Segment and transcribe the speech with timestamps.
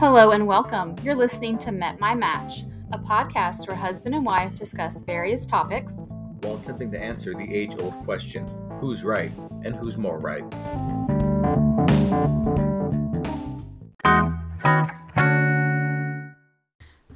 [0.00, 0.96] Hello and welcome.
[1.02, 6.08] You're listening to Met My Match, a podcast where husband and wife discuss various topics
[6.40, 8.48] while attempting to answer the age old question
[8.80, 9.30] who's right
[9.62, 10.42] and who's more right?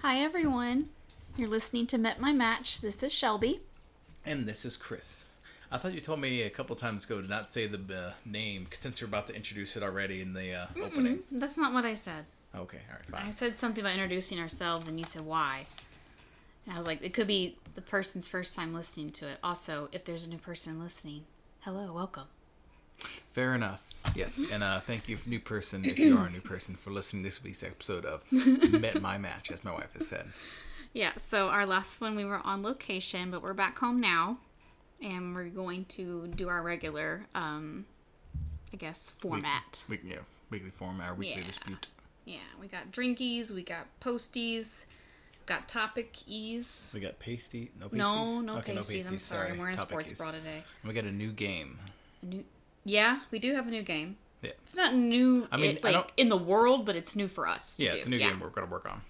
[0.03, 0.91] Hi, everyone.
[1.39, 2.83] You're listening to Met My Match.
[2.83, 3.63] This is Shelby.
[4.27, 5.33] And this is Chris.
[5.73, 8.67] I thought you told me a couple times ago to not say the uh, name
[8.73, 11.21] since you're about to introduce it already in the uh, opening.
[11.33, 12.27] That's not what I said.
[12.57, 15.67] Okay, all right, I said something about introducing ourselves, and you said why.
[16.67, 19.39] And I was like, it could be the person's first time listening to it.
[19.43, 21.25] Also, if there's a new person listening,
[21.61, 22.25] hello, welcome.
[22.97, 23.83] Fair enough.
[24.15, 27.23] Yes, and uh, thank you, new person, if you are a new person, for listening
[27.23, 28.25] to this week's episode of
[28.71, 30.27] Met My Match, as my wife has said.
[30.93, 34.37] Yeah, so our last one we were on location, but we're back home now,
[35.03, 37.87] and we're going to do our regular, um,
[38.73, 39.83] I guess, format.
[39.89, 40.19] Week, yeah,
[40.51, 41.47] weekly format, our weekly Yeah.
[41.49, 41.87] dispute.
[42.25, 44.87] Yeah, we got drinkies, we got posties,
[45.47, 46.91] got topic ease.
[46.95, 47.71] We got pasty.
[47.79, 47.99] No pasties?
[47.99, 49.07] No, no Okay, pasties.
[49.07, 50.63] I'm sorry, I'm wearing a sports bra today.
[50.83, 51.79] And we got a new game.
[52.23, 52.45] A new,
[52.85, 54.17] yeah, we do have a new game.
[54.43, 54.51] Yeah.
[54.63, 57.29] It's not new, I mean, it, I like don't- in the world, but it's new
[57.29, 57.77] for us.
[57.77, 57.97] To Yeah, do.
[57.99, 59.01] it's a new yeah, game we're going to work on.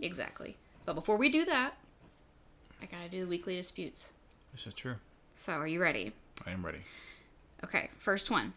[0.00, 0.56] exactly.
[0.84, 1.74] But before we do that,
[2.80, 4.12] I gotta do the weekly disputes.
[4.50, 4.96] This is true.
[5.36, 6.12] So, are you ready?
[6.44, 6.80] I am ready.
[7.62, 8.52] Okay, first one.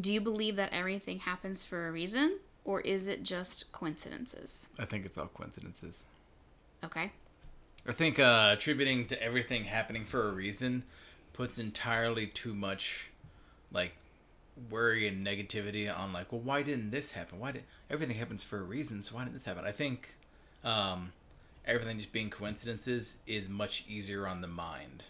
[0.00, 4.68] Do you believe that everything happens for a reason, or is it just coincidences?
[4.78, 6.06] I think it's all coincidences.
[6.82, 7.12] Okay.
[7.86, 10.84] I think uh, attributing to everything happening for a reason
[11.32, 13.10] puts entirely too much
[13.72, 13.92] like
[14.70, 17.38] worry and negativity on like, well, why didn't this happen?
[17.38, 19.02] Why did everything happens for a reason?
[19.02, 19.64] So why didn't this happen?
[19.66, 20.14] I think
[20.62, 21.12] um,
[21.66, 25.02] everything just being coincidences is much easier on the mind.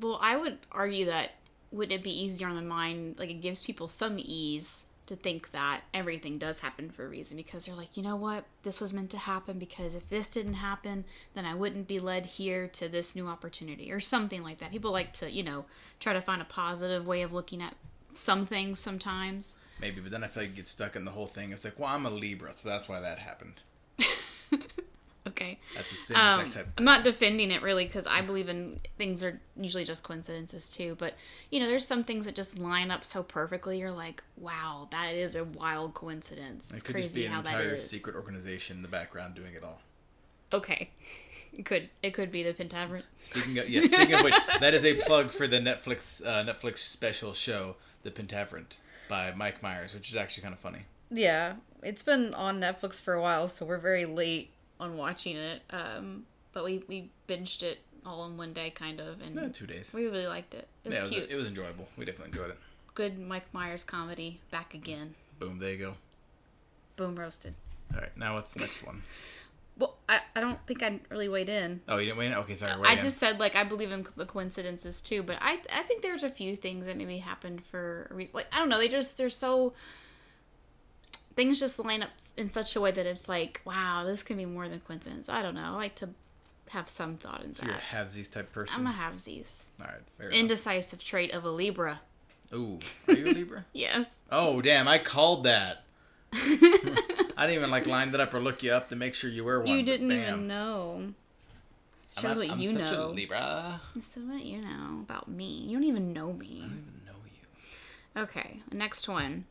[0.00, 1.32] Well, I would argue that
[1.74, 3.18] wouldn't it be easier on the mind?
[3.18, 7.36] Like it gives people some ease to think that everything does happen for a reason
[7.36, 10.54] because they're like, you know what, this was meant to happen because if this didn't
[10.54, 11.04] happen,
[11.34, 14.70] then I wouldn't be led here to this new opportunity or something like that.
[14.70, 15.66] People like to, you know,
[16.00, 17.74] try to find a positive way of looking at
[18.14, 19.56] some things sometimes.
[19.80, 21.52] Maybe, but then I feel like you get stuck in the whole thing.
[21.52, 23.60] It's like, well, I'm a Libra, so that's why that happened.
[25.26, 25.58] Okay.
[25.74, 26.68] That's a same Um, exact type.
[26.78, 30.96] I'm not defending it really because I believe in things are usually just coincidences too.
[30.98, 31.14] But
[31.50, 33.78] you know, there's some things that just line up so perfectly.
[33.78, 36.70] You're like, wow, that is a wild coincidence.
[36.70, 37.88] It's It could just be crazy an how entire is.
[37.88, 39.80] secret organization in the background doing it all.
[40.52, 40.90] Okay,
[41.54, 43.04] it could it could be the Pentaverate.
[43.16, 46.78] Speaking of yeah, speaking of which, that is a plug for the Netflix uh, Netflix
[46.78, 48.76] special show, The Pentaverate,
[49.08, 50.80] by Mike Myers, which is actually kind of funny.
[51.10, 55.62] Yeah, it's been on Netflix for a while, so we're very late on watching it.
[55.70, 59.66] Um, but we we binged it all in one day, kind of, and Eh, two
[59.66, 59.92] days.
[59.94, 60.68] we really liked it.
[60.84, 61.30] It was yeah, it was, cute.
[61.30, 61.88] it was enjoyable.
[61.96, 62.58] We definitely enjoyed it.
[62.94, 65.14] Good Mike Myers comedy back again.
[65.38, 65.94] Boom, there you go.
[66.96, 67.54] Boom roasted.
[67.92, 69.02] All right, now what's the next one?
[69.76, 71.80] Well, I, I don't think I really weighed in.
[71.88, 72.34] Oh, you didn't weigh in?
[72.34, 72.74] Okay, sorry.
[72.74, 76.02] I wait, just said like I believe in the coincidences too, but I I think
[76.02, 78.34] there's a few things that maybe happened for a reason.
[78.36, 79.72] Like I don't know, they just they're so
[81.36, 84.44] things just line up in such a way that it's like wow, this can be
[84.46, 85.28] more than coincidence.
[85.28, 85.62] I don't know.
[85.64, 86.10] I like to
[86.70, 87.82] have some thought in so you're that.
[87.82, 88.86] a halvesies type person.
[88.86, 89.62] I'm a halvesies.
[89.80, 90.38] All right, fair enough.
[90.40, 92.00] Indecisive trait of a Libra.
[92.52, 92.78] Ooh,
[93.08, 93.64] are you a Libra?
[93.72, 94.20] Yes.
[94.30, 94.86] oh, damn!
[94.88, 95.84] I called that.
[96.32, 99.44] I didn't even like line that up or look you up to make sure you
[99.44, 99.76] were one.
[99.76, 100.94] you didn't even know.
[100.96, 101.14] I'm
[102.06, 103.06] Shows what I'm you such know.
[103.06, 103.80] A Libra.
[103.96, 105.64] This is what you know about me.
[105.66, 106.60] You don't even know me.
[106.62, 108.22] I don't even know you.
[108.22, 109.46] Okay, next one.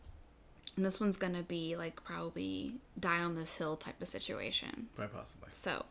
[0.76, 4.88] And this one's gonna be like probably die on this hill type of situation.
[4.96, 5.50] Quite possibly.
[5.54, 5.86] So,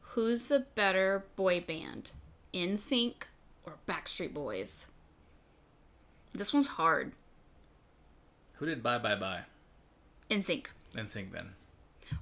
[0.00, 2.10] who's the better boy band?
[2.52, 3.14] NSYNC
[3.64, 4.86] or Backstreet Boys?
[6.34, 7.12] This one's hard.
[8.54, 9.40] Who did Bye Bye Bye?
[10.30, 10.66] NSYNC.
[10.96, 11.50] And sing then.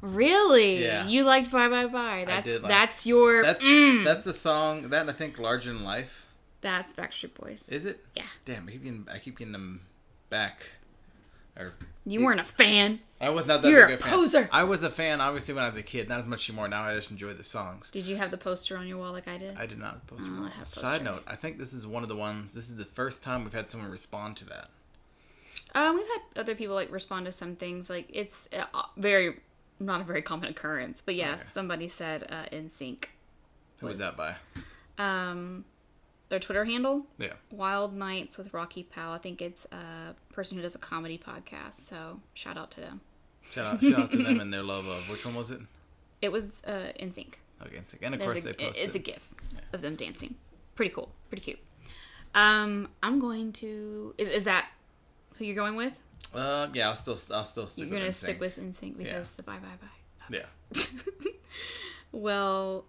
[0.01, 0.83] Really?
[0.85, 1.07] Yeah.
[1.09, 2.25] You liked Bye Bye Bye.
[2.27, 4.05] That's did like- that's your That's mm.
[4.05, 6.29] that's the song that I think Larger Than Life.
[6.61, 7.69] that's Backstreet Boys.
[7.69, 8.05] Is it?
[8.15, 8.23] Yeah.
[8.45, 9.81] Damn, I keep getting I keep getting them
[10.29, 10.63] back.
[11.61, 11.73] Or
[12.07, 13.01] You weren't a fan.
[13.21, 14.13] I was not that You're big a fan.
[14.13, 14.49] poser.
[14.51, 16.69] I was a fan obviously when I was a kid, not as much anymore.
[16.69, 17.91] Now I just enjoy the songs.
[17.91, 19.57] Did you have the poster on your wall like I did?
[19.59, 20.23] I did not post.
[20.27, 22.55] Oh, I have Side note: I think this is one of the ones.
[22.55, 24.69] This is the first time we've had someone respond to that.
[25.75, 27.91] Um, we've had other people like respond to some things.
[27.91, 29.37] Like it's uh, very
[29.79, 31.49] not a very common occurrence, but yes, Okay.
[31.53, 33.05] somebody said uh, NSYNC.
[33.81, 34.37] Who was that by?
[34.99, 35.65] Um,
[36.31, 37.35] their Twitter handle Yeah.
[37.51, 39.13] Wild Nights with Rocky Powell.
[39.13, 41.75] I think it's a person who does a comedy podcast.
[41.75, 43.01] So shout out to them.
[43.51, 45.61] Shout out, shout out to them and their love of which one was it?
[46.23, 47.41] It was uh, in sync.
[47.63, 48.85] Okay, and and of There's course a, they posted.
[48.87, 49.35] it's a gif
[49.73, 50.35] of them dancing.
[50.75, 51.11] Pretty cool.
[51.31, 51.59] Pretty cute.
[52.35, 54.15] Um, I'm going to.
[54.19, 54.69] Is is that
[55.37, 55.95] who you're going with?
[56.35, 57.85] Uh, yeah, I'll still I'll still stick.
[57.89, 58.15] You're with gonna NSYNC.
[58.23, 59.37] stick with NSYNC because Yeah.
[59.39, 60.37] the bye bye bye.
[60.39, 60.47] Yeah.
[62.13, 62.85] Well,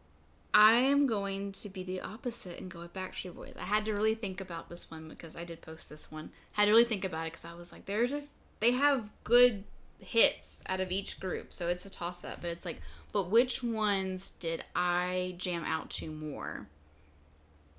[0.54, 3.56] I am going to be the opposite and go with Backstreet Boys.
[3.58, 6.32] I had to really think about this one because I did post this one.
[6.58, 8.24] I had to really think about it because I was like, there's a
[8.60, 9.64] they have good
[10.00, 12.42] hits out of each group, so it's a toss up.
[12.42, 12.82] But it's like,
[13.14, 16.68] but which ones did I jam out to more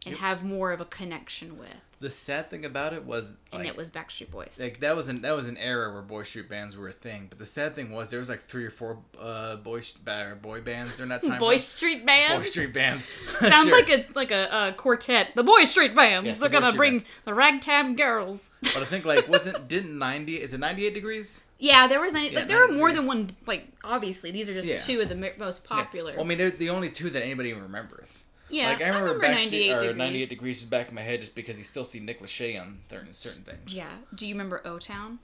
[0.06, 0.20] and Yep.
[0.20, 1.68] have more of a connection with?
[2.00, 4.58] The sad thing about it was And it was Backstreet Boys.
[4.60, 7.26] like that was an that was an era where boy street bands were a thing.
[7.28, 9.82] But the sad thing was there was like three or four uh boy
[10.42, 11.38] boy bands during that time.
[11.38, 12.42] Boy Street Band.
[12.42, 13.08] boy street bands.
[13.38, 13.76] Sounds Sure.
[13.78, 15.28] like a like a, uh quartet.
[15.36, 16.40] The Boy Street Bands.
[16.40, 17.08] They're the gonna bring Bands.
[17.24, 18.50] the ragtime girls.
[18.62, 21.44] But I think like wasn't didn't ninety is it ninety eight degrees?
[21.60, 23.30] Yeah, there was any, Yeah, there were 90 more than one.
[23.46, 24.78] Like obviously, these are just Yeah.
[24.78, 26.14] two of the most popular.
[26.14, 28.24] Well, I mean, they're the only two that anybody even remembers.
[28.52, 29.96] Yeah, like I I remember, remember Backstreet 98 or Degrees.
[29.96, 32.78] 98 degrees is back in my head just because you still see Nick Lachey on
[32.90, 33.76] certain certain things.
[33.76, 33.88] yeah.
[34.14, 35.18] Do you remember O Town?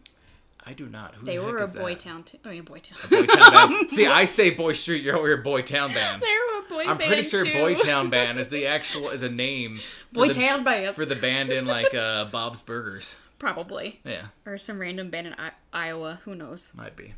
[0.67, 1.15] I do not.
[1.15, 2.01] Who They the heck were a boy that?
[2.01, 2.25] town.
[2.25, 2.99] T- I mean, boy town.
[3.09, 3.91] Boy Town band.
[3.91, 6.21] See, I say Boy Street, you're here Boy Town band.
[6.21, 7.53] they were a boy I'm band pretty sure too.
[7.55, 9.79] Boy Town band is the actual is a name.
[9.79, 10.95] for Boy the- Town band.
[10.97, 13.19] for the band in like uh, Bob's Burgers.
[13.39, 16.21] Probably Yeah, or some random band in I- Iowa.
[16.25, 16.73] Who knows?
[16.77, 17.15] might be.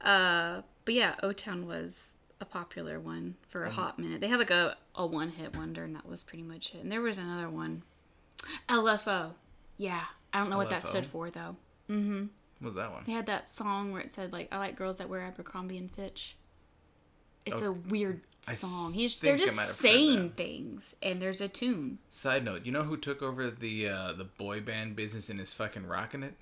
[0.00, 3.76] Uh, but yeah, O Town was a popular one for a Mm-hmm.
[3.80, 4.20] hot minute.
[4.20, 6.82] They had like a, a one hit wonder, and that was pretty much it.
[6.82, 7.82] And there was another one,
[8.68, 9.32] LFO.
[9.76, 11.56] Yeah, I don't know what that stood for though.
[11.90, 12.20] Mm-hmm.
[12.60, 13.02] What was that one?
[13.06, 15.90] They had that song where it said like, "I like girls that wear Abercrombie and
[15.90, 16.36] Fitch."
[17.44, 17.66] It's Okay.
[17.66, 18.92] a weird song.
[18.92, 21.98] He's they're just saying things, and there's a tune.
[22.08, 25.52] Side note: You know who took over the uh, the boy band business and is
[25.54, 26.34] fucking rocking it?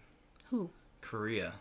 [0.51, 0.71] Who?
[1.01, 1.55] Korea.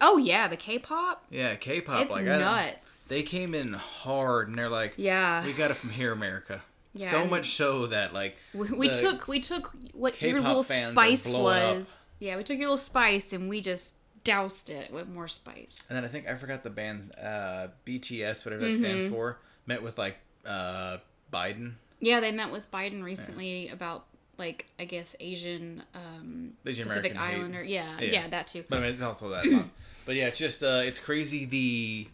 [0.00, 1.24] Oh yeah, the K-pop.
[1.30, 2.02] Yeah, K-pop.
[2.02, 3.06] It's like nuts.
[3.08, 5.44] They came in hard, and they're like, Yeah.
[5.44, 6.62] we got it from here, America."
[6.94, 10.62] Yeah, so much so that like We, we took we took what your K-pop little
[10.62, 11.40] spice up.
[11.40, 12.06] was.
[12.18, 15.86] Yeah, we took your little spice and we just doused it with more spice.
[15.88, 19.14] And then I think I forgot the band uh, BTS, whatever that stands Mm-hmm.
[19.14, 20.98] for, met with like uh,
[21.32, 21.72] Biden.
[21.98, 24.04] Yeah, they met with Biden recently about
[24.44, 27.20] like I guess Asian um Asian Pacific hate.
[27.20, 27.62] Islander.
[27.62, 28.12] Yeah, Yeah.
[28.16, 28.64] yeah, that too.
[28.68, 29.44] But I mean, it's also that.
[30.04, 32.08] But yeah, it's just uh, it's crazy the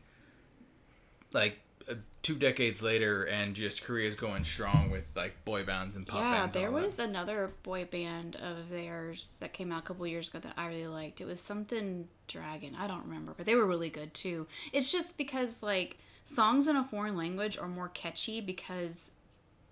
[1.33, 1.59] like
[1.91, 6.21] uh, two decades later, and just Korea's going strong with like boy bands and pop
[6.21, 6.55] yeah, bands.
[6.55, 6.85] and there all that.
[6.85, 10.69] was another boy band of theirs that came out a couple years ago that I
[10.69, 11.21] really liked.
[11.23, 12.77] It was something Dragon.
[12.79, 14.47] I don't remember, but they were really good too.
[14.73, 15.97] It's just because like
[16.27, 19.13] songs in a foreign language are more catchy because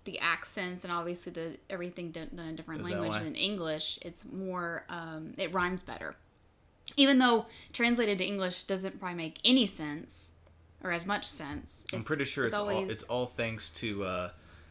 [0.07, 3.99] the accents and obviously the everything done in a different Is language than English.
[4.01, 6.15] It's more um, it rhymes better.
[6.95, 10.31] Even though translated to English doesn't probably make any sense
[10.83, 11.85] or as much sense.
[11.93, 14.29] I'm pretty sure it's, all it's all thanks to uh,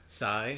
[0.09, 0.56] Psy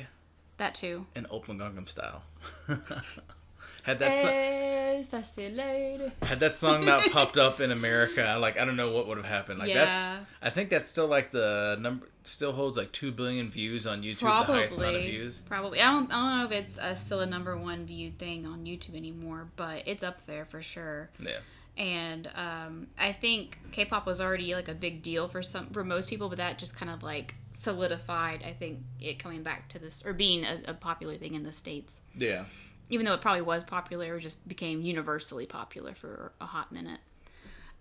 [0.57, 1.07] that too.
[1.15, 2.23] and Open Gangnam Style.
[3.83, 6.13] had that so- sassy lady.
[6.23, 9.27] had that song not popped up in America, like I don't know what would have
[9.27, 9.59] happened.
[9.59, 9.85] Like Yeah.
[9.85, 14.03] that's I think that's still like the number still holds like two billion views on
[14.03, 15.41] YouTube, the highest amount of Probably, views.
[15.43, 15.81] probably.
[15.81, 18.65] I don't, I don't know if it's uh, still a number one viewed thing on
[18.65, 21.11] YouTube anymore, but it's up there for sure.
[21.19, 21.39] Yeah.
[21.77, 26.09] And um, I think K-pop was already like a big deal for some, for most
[26.11, 28.43] people, but that just kind of like solidified.
[28.45, 31.53] I think it coming back to this or being a, a popular thing in the
[31.53, 32.45] states, Yeah.
[32.91, 36.99] even though it probably was popular, it just became universally popular for a hot minute.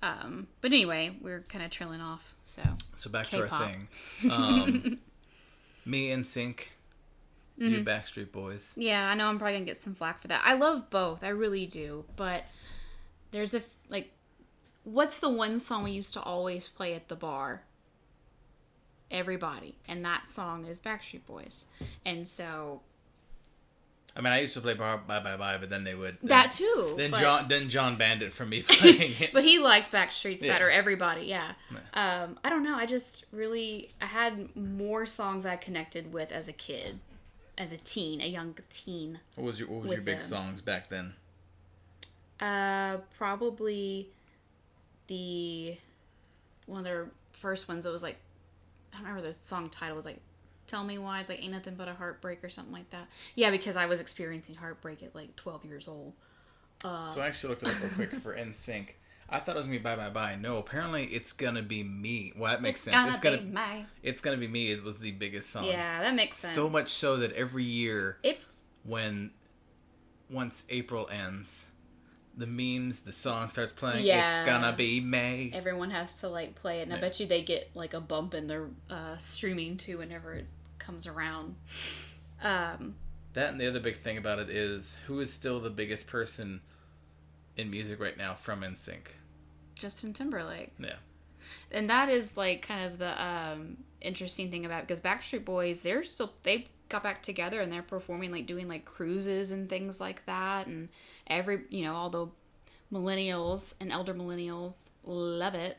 [0.02, 2.36] Um, but anyway, we're kind of trailing off.
[2.46, 2.62] So
[2.96, 3.88] So back to our thing.
[4.32, 5.00] Um,
[5.86, 6.72] me and Sync,
[7.60, 7.72] Mm-hmm.
[7.74, 8.76] you Backstreet Boys.
[8.78, 10.42] Yeah, I know I'm probably gonna get some flack for that.
[10.46, 12.06] I love both, I really do.
[12.16, 12.46] But
[13.32, 14.12] there's a like,
[14.84, 17.64] what's the one song we used to always play at the bar?
[19.10, 21.66] Everybody, and that song is Backstreet Boys,
[22.06, 22.82] and so
[24.18, 26.30] I mean, I used to play Bye Bye Bye Bye, but then they would then,
[26.30, 26.96] that too.
[26.98, 29.32] Then but, John then John banned it from me playing it.
[29.32, 30.54] but he liked Backstreets Yeah.
[30.54, 30.72] better.
[30.72, 31.52] Everybody, yeah.
[31.94, 32.76] Um, I don't know.
[32.76, 37.00] I just really I had more songs I connected with as a kid,
[37.60, 39.20] as a teen, a young teen.
[39.36, 40.28] what was your What was your big them.
[40.28, 41.14] songs back then?
[42.40, 44.10] Uh, probably
[45.08, 45.78] the
[46.66, 47.86] one of their first ones.
[47.86, 48.18] It was like
[48.94, 49.94] I don't remember the song title.
[49.94, 50.20] It was like
[50.68, 53.08] "Tell Me Why." It's like "Ain't Nothing But a Heartbreak" or something like that.
[53.36, 56.14] Yeah, because I was experiencing heartbreak at like twelve years old.
[56.86, 58.90] Uh, so I actually looked it up real quick for NSYNC.
[59.30, 60.38] I thought it was gonna be Bye Bye Bye.
[60.40, 62.34] No, apparently it's gonna be me.
[62.38, 62.96] Well, that makes sense.
[62.96, 64.72] Gonna it's gonna be my it's gonna be me.
[64.72, 65.66] It was the biggest song.
[65.66, 66.54] yeah, that makes sense.
[66.54, 68.40] So much so that every year It
[68.84, 69.32] when
[70.30, 71.68] once April ends,
[72.38, 74.06] the memes, the song starts playing.
[74.06, 74.40] Yeah.
[74.40, 75.52] It's gonna be May.
[75.54, 78.34] everyone has to like play it, and I bet you they get like a bump
[78.34, 80.46] in their uh, streaming too whenever it
[80.80, 81.56] comes around.
[82.42, 82.96] Um,
[83.34, 86.62] That and the other big thing about it is who is still the biggest person
[87.56, 89.08] in music right now from NSYNC.
[89.76, 90.74] Justin Timberlake.
[90.80, 90.96] Yeah.
[91.72, 96.04] and that is like kind of the um interesting thing about because Backstreet Boys they're
[96.04, 100.26] still they got back together and they're performing like doing like cruises and things like
[100.26, 100.90] that and
[101.28, 102.28] every you know all the
[102.92, 105.78] millennials and elder millennials love it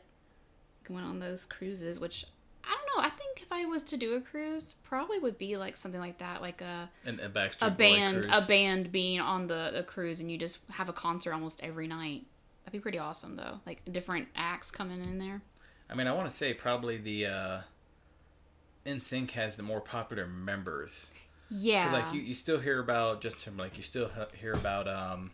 [0.83, 2.25] going on those cruises which
[2.63, 5.57] I don't know I think if I was to do a cruise probably would be
[5.57, 7.29] like something like that like a And a
[7.61, 11.33] a band a band being on the, the cruise and you just have a concert
[11.33, 12.25] almost every night
[12.63, 15.41] that'd be pretty awesome though like different acts coming in there
[15.89, 17.61] I mean, I want to say probably the uh,
[18.85, 21.11] NSYNC has the more popular members.
[21.49, 21.91] Yeah.
[21.91, 23.75] like you, you still hear about Justin Timberlake.
[23.75, 25.31] You still hear about um.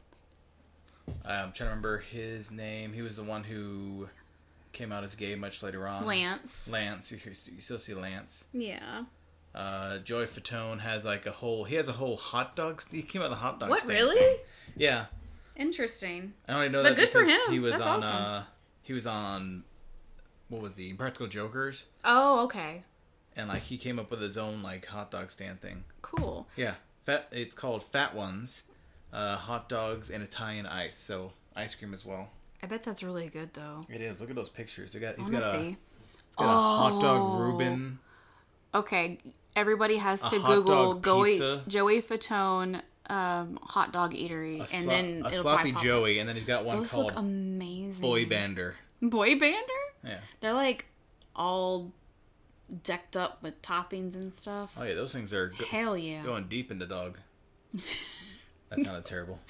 [1.23, 2.93] I'm trying to remember his name.
[2.93, 4.09] He was the one who
[4.75, 6.05] came out as gay much later on.
[6.05, 6.67] Lance.
[6.69, 7.11] Lance.
[7.11, 8.47] You, you still see Lance.
[8.53, 9.05] Yeah.
[9.55, 11.63] Uh, Joey Fatone has like a whole.
[11.63, 12.83] He has a whole hot dog.
[12.91, 13.69] He came out with a hot dog.
[13.69, 14.19] What stand really?
[14.19, 14.35] thing.
[14.77, 15.05] Yeah,
[15.55, 16.33] Interesting.
[16.47, 17.39] I don't even know But that good for him.
[17.49, 18.03] He was That's on.
[18.03, 18.15] awesome.
[18.23, 18.43] Uh,
[18.81, 19.63] he was on.
[20.49, 20.93] What was he?
[20.93, 22.83] Practical Jokers, Oh, okay.
[23.35, 25.83] and like he came up with his own like hot dog stand thing.
[26.01, 26.47] Cool.
[26.55, 27.27] Yeah, fat.
[27.31, 28.67] It's called Fat Ones,
[29.13, 30.97] uh, hot dogs and Italian ice.
[30.97, 32.29] So ice cream as well.
[32.65, 33.85] I bet that's really good though.
[33.89, 34.21] It is.
[34.21, 34.91] Look at those pictures.
[34.93, 35.19] He got.
[35.19, 35.59] He's got a.
[35.61, 35.75] He's
[36.35, 37.37] got a hot dog Oh.
[37.37, 37.99] Reuben.
[38.73, 39.19] Okay,
[39.55, 41.37] everybody has to Google Joey.
[41.67, 45.85] Joey Fatone um, hot dog eatery, A, and slo- then a it'll sloppy pop up.
[45.85, 48.01] Joey, and then he's got one Those called look amazing.
[48.01, 48.73] Boy Bander.
[48.99, 49.61] Boy bander.
[50.03, 50.17] Yeah.
[50.41, 50.85] They're like
[51.35, 51.91] all
[52.83, 54.73] decked up with toppings and stuff.
[54.75, 56.23] Oh yeah, those things are go- Hell yeah!
[56.23, 57.19] going deep into dog.
[57.73, 59.39] that sounded terrible.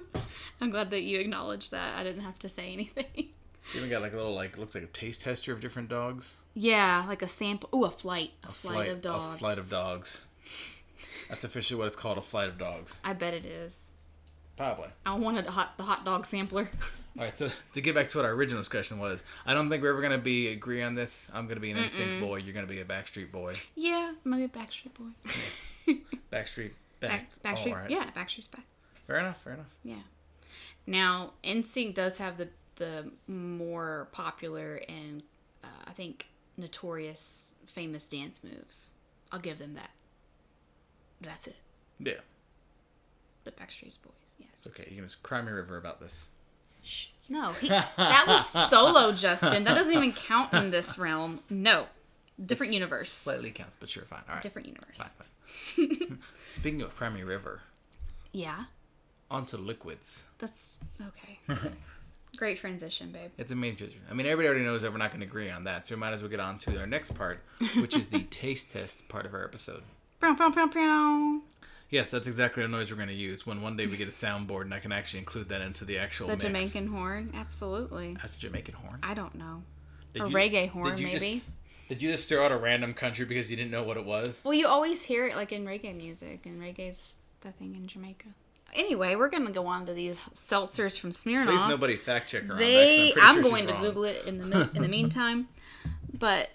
[0.60, 1.94] I'm glad that you acknowledged that.
[1.98, 3.28] I didn't have to say anything.
[3.64, 6.40] It's even got like a little like looks like a taste tester of different dogs.
[6.54, 7.68] yeah, like a sample.
[7.74, 8.30] Ooh, a flight.
[8.44, 9.34] A, flight, of dogs.
[9.34, 10.26] A flight of dogs.
[11.28, 13.02] That's officially what it's called, a flight of dogs.
[13.04, 13.90] I bet it is.
[14.56, 14.88] Probably.
[15.04, 16.70] I wanted a hot, the hot dog sampler.
[17.18, 19.82] All right, so to get back to what our original discussion was, I don't think
[19.82, 21.30] we're ever gonna be agree on this.
[21.34, 22.36] I'm gonna be an NSYNC boy.
[22.36, 23.54] You're gonna be a Backstreet boy.
[23.74, 25.94] yeah, maybe a Backstreet Boy.
[26.32, 27.28] Backstreet back.
[27.42, 27.72] Back, Backstreet.
[27.72, 27.90] Oh, right.
[27.90, 28.64] Yeah, Backstreet's back.
[29.08, 29.42] Fair enough.
[29.42, 29.74] Fair enough.
[29.82, 30.02] Yeah.
[30.86, 35.24] Now, Instinct does have the the more popular and
[35.64, 38.94] uh, I think notorious famous dance moves.
[39.32, 39.90] I'll give them that.
[41.20, 41.56] That's it.
[41.98, 42.20] Yeah.
[43.42, 44.66] But Backstreet's Boys, yes.
[44.68, 44.84] Okay.
[44.88, 46.28] You can just cry me river about this.
[46.84, 47.06] Shh.
[47.28, 49.64] No, he, that was solo, Justin.
[49.64, 51.40] That doesn't even count in this realm.
[51.50, 51.86] No,
[52.44, 53.10] different It's universe.
[53.10, 54.20] Slightly counts, but sure, fine.
[54.28, 54.42] All right.
[54.42, 54.96] Different universe.
[54.96, 56.18] Fine, fine.
[56.46, 57.62] Speaking of cry me river,
[58.32, 58.64] Yeah,
[59.30, 60.26] onto liquids.
[60.38, 61.38] that's okay.
[62.36, 63.30] Great transition, babe.
[63.38, 64.02] It's a main transition.
[64.10, 66.00] I mean, everybody already knows that we're not going to agree on that, so we
[66.00, 67.42] might as well get on to our next part,
[67.80, 69.82] which is the taste test part of our episode.
[70.20, 71.40] Bow, bow, bow, bow.
[71.90, 74.12] Yes, that's exactly the noise we're going to use when one day we get a
[74.12, 76.44] soundboard and I can actually include that into the actual The mix.
[76.44, 78.14] Jamaican horn, absolutely.
[78.20, 78.98] That's a Jamaican horn.
[79.02, 79.62] I don't know.
[80.12, 81.34] Did a you- reggae horn, did you maybe.
[81.36, 81.46] Just,
[81.88, 84.42] did you just throw out a random country because you didn't know what it was?
[84.44, 88.26] Well, you always hear it like in reggae music, and reggae's the thing in Jamaica.
[88.74, 91.46] Anyway, we're gonna go on to these seltzers from Smirnoff.
[91.46, 93.14] Please, nobody fact check her on they, that.
[93.16, 93.82] 'cause I'm sure going to wrong.
[93.82, 95.48] Google it in the in the meantime.
[96.16, 96.50] But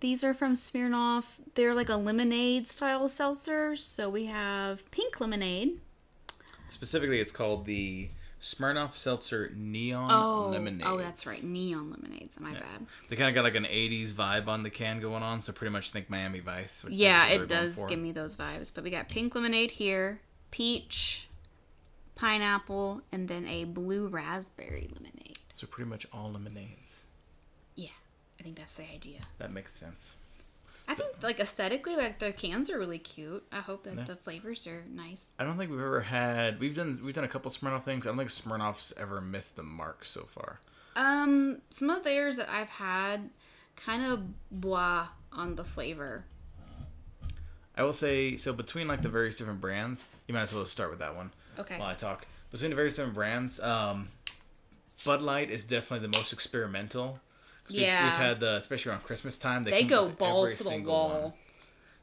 [0.00, 1.24] these are from Smirnoff.
[1.54, 3.76] They're like a lemonade style seltzer.
[3.76, 5.80] So we have pink lemonade.
[6.68, 8.08] Specifically, it's called the
[8.40, 10.86] Smirnoff Seltzer Neon Oh, Lemonade.
[10.86, 12.40] oh, that's right, neon lemonades.
[12.40, 12.86] My bad.
[13.08, 15.72] They kind of got like an 80s vibe on the can going on, so pretty
[15.72, 16.84] much think Miami Vice.
[16.84, 18.72] Which Yeah, it does give me those vibes.
[18.74, 21.28] But we got pink lemonade here, peach,
[22.14, 25.38] pineapple, and then a blue raspberry lemonade.
[25.54, 27.04] So pretty much all lemonades.
[27.76, 27.88] Yeah,
[28.38, 29.20] I think that's the idea.
[29.38, 30.18] That makes sense.
[30.88, 33.44] I think like aesthetically, like the cans are really cute.
[33.52, 35.32] I hope that the flavors are nice.
[35.38, 36.58] I don't think we've ever had.
[36.58, 38.06] We've done we've done a couple Smirnoff things.
[38.06, 40.58] I don't think Smirnoff's ever missed the mark so far.
[40.96, 43.30] Um, some of theirs that I've had
[43.76, 46.24] kind of blah on the flavor.
[47.80, 50.10] I will say so between like the various different brands.
[50.28, 51.78] You might as well start with that one Okay.
[51.78, 52.26] while I talk.
[52.52, 54.10] Between the various different brands, um,
[55.06, 57.20] Bud Light is definitely the most experimental.
[57.64, 58.04] 'Cause we've- Yeah.
[58.04, 59.64] we've, had the especially around Christmas time.
[59.64, 61.22] They come go balls to the wall.
[61.22, 61.32] one.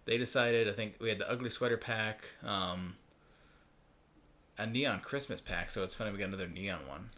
[0.05, 0.67] They decided.
[0.67, 2.95] I think we had the ugly sweater pack, um,
[4.57, 5.69] a neon Christmas pack.
[5.69, 7.11] So it's funny we got another neon one.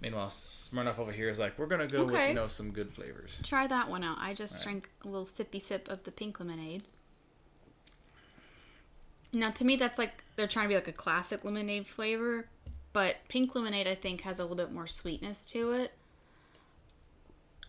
[0.00, 3.40] Meanwhile, Smirnoff over here is like, we're gonna go with you know some good flavors.
[3.44, 4.18] Try that one out.
[4.18, 6.82] I just drank a little sippy sip of the pink lemonade.
[9.36, 12.46] Now, to me, that's like they're trying to be like a classic lemonade flavor,
[12.92, 15.92] but pink lemonade I think has a little bit more sweetness to it.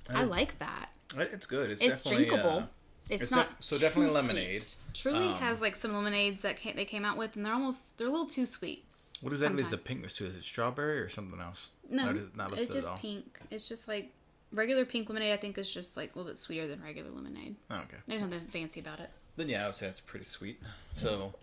[0.09, 0.89] I is- like that.
[1.17, 1.69] It's good.
[1.71, 2.57] It's, It's definitely, drinkable.
[2.59, 2.63] uh,
[3.09, 4.61] it's, it's not def- so definitely lemonade.
[4.63, 4.77] sweet.
[4.93, 7.97] Truly Um, has like some lemonades that came, they came out with, and they're almost
[7.97, 8.83] they're a little too sweet.
[9.21, 10.25] What exactly is the pinkness to?
[10.27, 11.71] Is it strawberry or something else?
[11.89, 12.97] No, Not, not it's just at all.
[12.97, 13.39] pink.
[13.49, 14.11] It's just like
[14.51, 15.33] regular pink lemonade.
[15.33, 17.55] I think is just like a little bit sweeter than regular lemonade.
[17.71, 17.97] Oh, okay.
[18.05, 19.09] There's nothing fancy about it.
[19.37, 20.61] Then yeah, I would say that's pretty sweet.
[20.93, 21.33] So,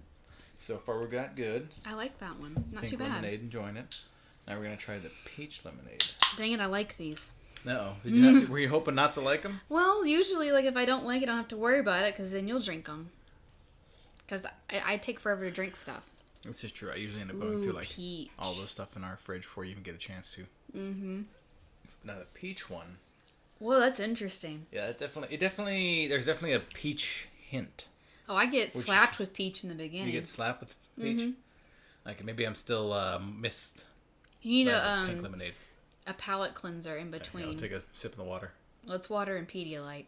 [0.59, 1.69] so far we've got good.
[1.87, 2.55] I like that one.
[2.73, 3.11] Not Pink too bad.
[3.11, 3.97] lemonade, enjoying it.
[4.47, 6.05] Now we're gonna try the peach lemonade.
[6.37, 7.33] Dang it, I like these.
[7.65, 9.61] No, did you not, were you hoping not to like them?
[9.71, 12.15] Well, usually, like if I don't like it, I don't have to worry about it
[12.15, 13.09] because then you'll drink them.
[14.27, 16.11] Because I, I take forever to drink stuff.
[16.43, 16.91] This is true.
[16.93, 18.31] I usually end up going Ooh, through like peach.
[18.39, 20.43] all the stuff in our fridge before you even get a chance to.
[20.77, 21.23] Mm-hmm.
[22.05, 22.99] Now the peach one,
[23.61, 24.67] Whoa, that's interesting.
[24.71, 27.89] yeah, it definitely, it definitely, there's definitely a peach hint.
[28.29, 30.07] Oh, I get Which- slapped with peach in the beginning.
[30.09, 31.19] You get slapped with peach.
[31.21, 31.35] Mhm.
[32.07, 33.87] Like maybe I'm still uh, missed
[34.43, 35.55] You need a the pink um lemonade.
[36.07, 37.47] a palate cleanser in between.
[37.49, 38.53] I'll take a sip of the water.
[38.87, 40.05] Let's water and Pedialyte.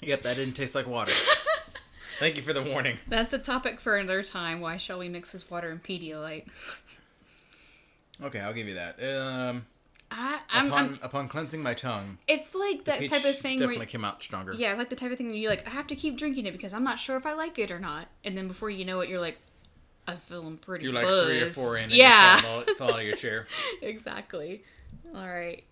[0.00, 1.12] Yep, that didn't taste like water.
[2.18, 2.98] Thank you for the warning.
[3.06, 4.60] That's a topic for another time.
[4.60, 6.46] Why shall we mix this water and Pedialyte?
[8.22, 8.98] Okay, I'll give you that.
[9.02, 9.66] Um,
[10.10, 10.98] I, I'm, upon I'm.
[11.02, 13.86] upon cleansing my tongue, It's like that type of thing definitely where.
[13.86, 14.54] came out stronger.
[14.54, 15.66] Yeah, like the type of thing where you like.
[15.66, 17.78] I have to keep drinking it because I'm not sure if I like it or
[17.78, 18.08] not.
[18.24, 19.36] And then before you know it, you're like,
[20.06, 20.84] I'm feeling pretty.
[20.84, 23.46] You're like three or four in, and Yeah, you fall, fall out of your chair,
[23.82, 24.62] exactly.
[25.14, 25.64] All right,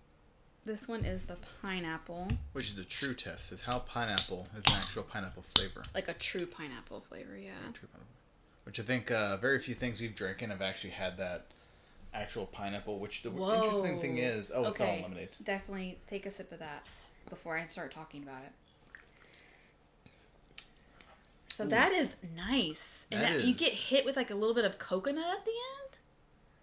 [0.65, 4.79] this one is the pineapple, which is the true test: is how pineapple is an
[4.79, 5.83] actual pineapple flavor.
[5.95, 7.35] like a true pineapple flavor.
[7.37, 7.51] Yeah.
[7.73, 8.13] True pineapple.
[8.65, 11.45] Which I think uh, very few things we've drinking have actually had that
[12.13, 12.99] actual pineapple.
[12.99, 15.29] Which the interesting thing is, oh, it's all lemonade.
[15.43, 16.85] Definitely take a sip of that
[17.29, 18.51] before I start talking about it.
[21.49, 23.07] So that is nice.
[23.11, 25.51] And That that, you get hit with like a little bit of coconut at the
[25.51, 25.97] end.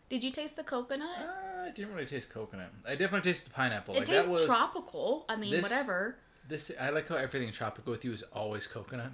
[0.09, 1.09] Did you taste the coconut?
[1.19, 2.71] Uh, I didn't really taste coconut.
[2.87, 3.95] I definitely tasted the pineapple.
[3.95, 5.25] it like tastes that was tropical.
[5.29, 6.17] I mean, this- whatever.
[6.47, 6.71] this.
[6.81, 9.11] I like how everything tropical with you is always coconut.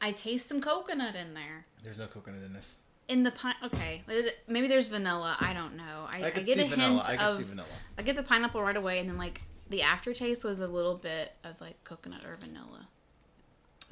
[0.00, 1.66] I taste some coconut in there.
[1.84, 2.76] There's no coconut in this.
[3.06, 4.02] In the pine, okay,
[4.48, 5.36] maybe there's vanilla.
[5.38, 6.06] I don't know.
[6.10, 7.04] I, I I, get see a vanilla.
[7.04, 7.36] hint I of.
[7.36, 7.68] see vanilla.
[7.98, 11.32] I get the pineapple right away, and then like the aftertaste was a little bit
[11.44, 12.88] of like coconut or vanilla.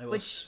[0.08, 0.46] Which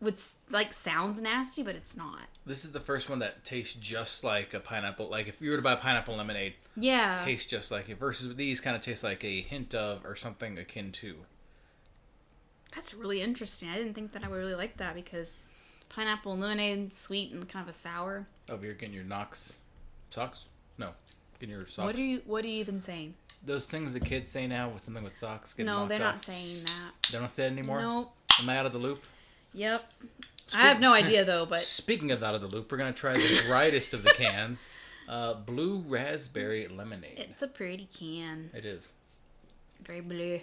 [0.00, 0.18] which
[0.50, 2.22] like sounds nasty, but it's not.
[2.44, 5.08] this is the first one that tastes just like a pineapple.
[5.08, 7.98] Like if you were to buy pineapple lemonade, Yeah, tastes just like it.
[7.98, 11.14] Versus these kind of taste like a hint of or something akin to.
[12.74, 13.68] that's really interesting.
[13.68, 15.38] I didn't think that I would really like that because
[15.90, 18.26] pineapple lemonade, sweet and kind of a sour.
[18.48, 19.58] Oh, you're getting your Knox
[20.08, 20.46] socks?
[20.78, 20.90] No,
[21.38, 21.86] getting your socks.
[21.86, 22.22] What are you?
[22.24, 23.14] What are you even saying?
[23.44, 25.54] Those things the kids say now with something with socks.
[25.54, 26.24] Getting no, they're not off.
[26.24, 27.10] saying that.
[27.12, 27.82] They don't say it anymore.
[27.82, 28.12] Nope.
[28.42, 29.02] Am I out of the loop?
[29.52, 29.90] Yep.
[30.54, 33.12] I have no idea though, but Speaking of out of the loop, we're gonna try
[33.14, 34.68] the brightest of the cans,
[35.08, 37.18] uh, blue raspberry lemonade.
[37.18, 38.50] it's a pretty can.
[38.54, 38.92] It is.
[39.86, 40.40] Very blue.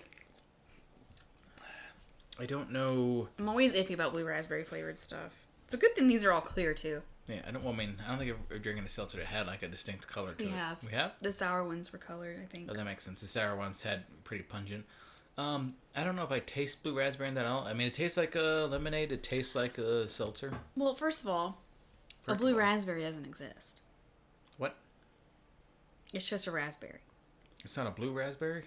[2.39, 3.29] I don't know.
[3.39, 5.33] I'm always iffy about blue raspberry flavored stuff.
[5.65, 7.01] It's a good thing these are all clear too.
[7.27, 7.63] Yeah, I don't.
[7.63, 10.07] Well, I mean, I don't think we're drinking a seltzer that had like a distinct
[10.07, 10.55] color to We it.
[10.55, 10.83] have.
[10.83, 11.13] We have.
[11.19, 12.69] The sour ones were colored, I think.
[12.71, 13.21] Oh, that makes sense.
[13.21, 14.85] The sour ones had pretty pungent.
[15.37, 17.65] Um, I don't know if I taste blue raspberry in that at all.
[17.65, 19.11] I mean, it tastes like a lemonade.
[19.11, 20.53] It tastes like a seltzer.
[20.75, 21.61] Well, first of all,
[22.27, 22.59] a blue all.
[22.59, 23.81] raspberry doesn't exist.
[24.57, 24.75] What?
[26.13, 26.99] It's just a raspberry.
[27.63, 28.63] It's not a blue raspberry.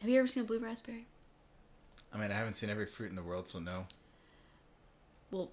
[0.00, 1.06] Have you ever seen a blue raspberry?
[2.14, 3.86] I mean, I haven't seen every fruit in the world, so no.
[5.32, 5.50] Well,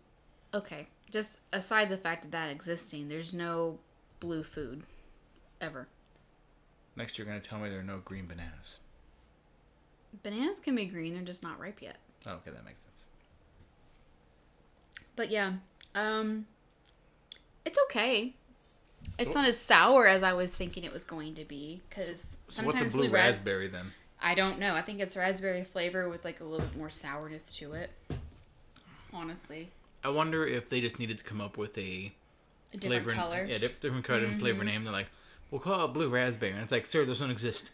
[0.54, 0.88] okay.
[1.10, 3.80] Just aside the fact of that existing, there's no
[4.20, 4.84] blue food
[5.60, 5.88] ever.
[6.96, 8.78] Next, you're gonna tell me there are no green bananas.
[10.24, 11.98] Bananas can be green, they're just not ripe yet.
[12.28, 13.08] Oh, okay, that makes sense.
[15.16, 15.54] But yeah,
[15.96, 16.46] um
[17.66, 18.36] it's okay.
[19.18, 22.06] It's So- not as sour as I was thinking it was going to be cuz
[22.06, 22.14] So
[22.46, 23.94] what's sometimes a blue blue ras- raspberry then?
[24.22, 24.76] I don't know.
[24.76, 27.90] I think it's raspberry flavor with like a little bit more sourness to it.
[29.14, 29.70] Honestly,
[30.04, 32.14] I wonder if they just needed to come up with a
[32.74, 33.46] a different flavor, color.
[33.46, 34.68] yeah, different color and flavor mm-hmm.
[34.68, 34.84] name.
[34.84, 35.10] They're like,
[35.50, 37.72] we'll call it blue raspberry, and it's like, sir, those don't exist.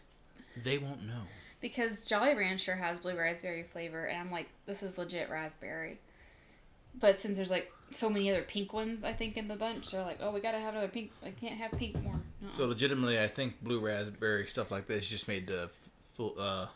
[0.62, 1.22] They won't know.
[1.60, 5.98] because Jolly Rancher has blue raspberry flavor, and I'm like, this is legit raspberry.
[6.98, 10.02] But since there's like so many other pink ones, I think in the bunch, they're
[10.02, 11.12] like, oh, we gotta have another pink.
[11.24, 12.14] I can't have pink more.
[12.14, 12.50] Uh-uh.
[12.50, 15.70] So legitimately, I think blue raspberry stuff like this is just made to
[16.18, 16.66] full uh,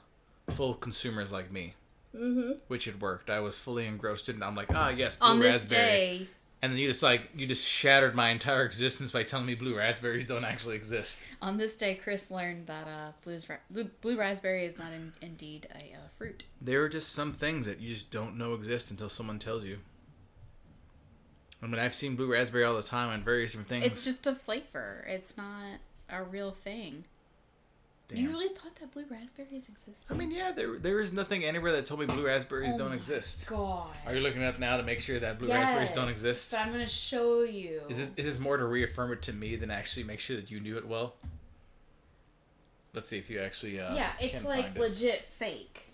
[0.51, 1.75] full consumers like me,
[2.15, 2.53] mm-hmm.
[2.69, 3.29] which it worked.
[3.29, 4.43] I was fully engrossed in.
[4.43, 5.81] I'm like, ah, yes, blue on this raspberry.
[5.81, 6.29] day,
[6.63, 9.77] And then you just like you just shattered my entire existence by telling me blue
[9.77, 11.27] raspberries don't actually exist.
[11.43, 15.13] on this day, Chris learned that uh, blues ra- blue, blue raspberry is not in,
[15.21, 16.45] indeed a uh, fruit.
[16.61, 19.79] There are just some things that you just don't know exist until someone tells you.
[21.65, 23.87] I mean, I've seen blue raspberry all the time on various different things.
[23.87, 25.05] It's just a flavor.
[25.09, 25.79] It's not
[26.11, 27.05] a real thing.
[28.15, 30.13] You really thought that blue raspberries existed?
[30.13, 32.93] I mean, yeah, there there is nothing anywhere that told me blue raspberries Oh don't
[32.93, 33.47] exist.
[33.49, 33.95] God.
[34.07, 36.51] Are you looking up now to make sure that blue raspberries don't Yes, exist?
[36.51, 37.83] But I'm gonna show you.
[37.89, 40.51] Is this is this more to reaffirm it to me than actually make sure that
[40.51, 41.15] you knew it well?
[42.95, 43.81] Let's see if you actually.
[43.81, 44.81] Uh, yeah, it's like find it.
[44.81, 45.87] legit fake.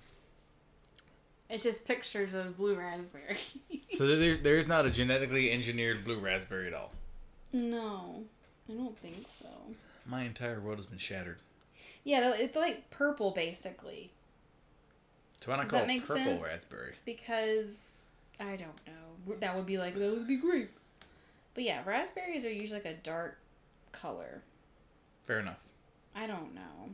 [1.51, 3.37] It's just pictures of blue raspberry.
[3.93, 6.93] So there's there's not a genetically engineered blue raspberry at all.
[7.55, 8.23] no,
[8.69, 9.47] I don't think so.
[10.07, 11.39] My entire world has been shattered.
[12.05, 14.13] Yeah, it's like purple basically
[15.41, 16.43] So why not Does call that it purple sense?
[16.45, 16.95] raspberry?
[17.05, 18.11] because
[18.41, 19.35] I don't know.
[19.41, 20.71] That would be like that would be grape.
[21.55, 23.39] But yeah, raspberries are usually like a dark
[23.93, 24.43] color.
[25.25, 25.59] Fair enough.
[26.15, 26.91] I don't know.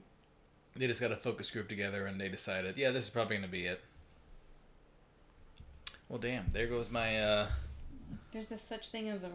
[0.76, 3.48] They just got a focus group together and they decided, yeah, this is probably gonna
[3.48, 3.80] be it.
[6.08, 7.20] Well, damn, there goes my.
[7.20, 7.46] uh
[8.32, 9.30] There's a such thing as a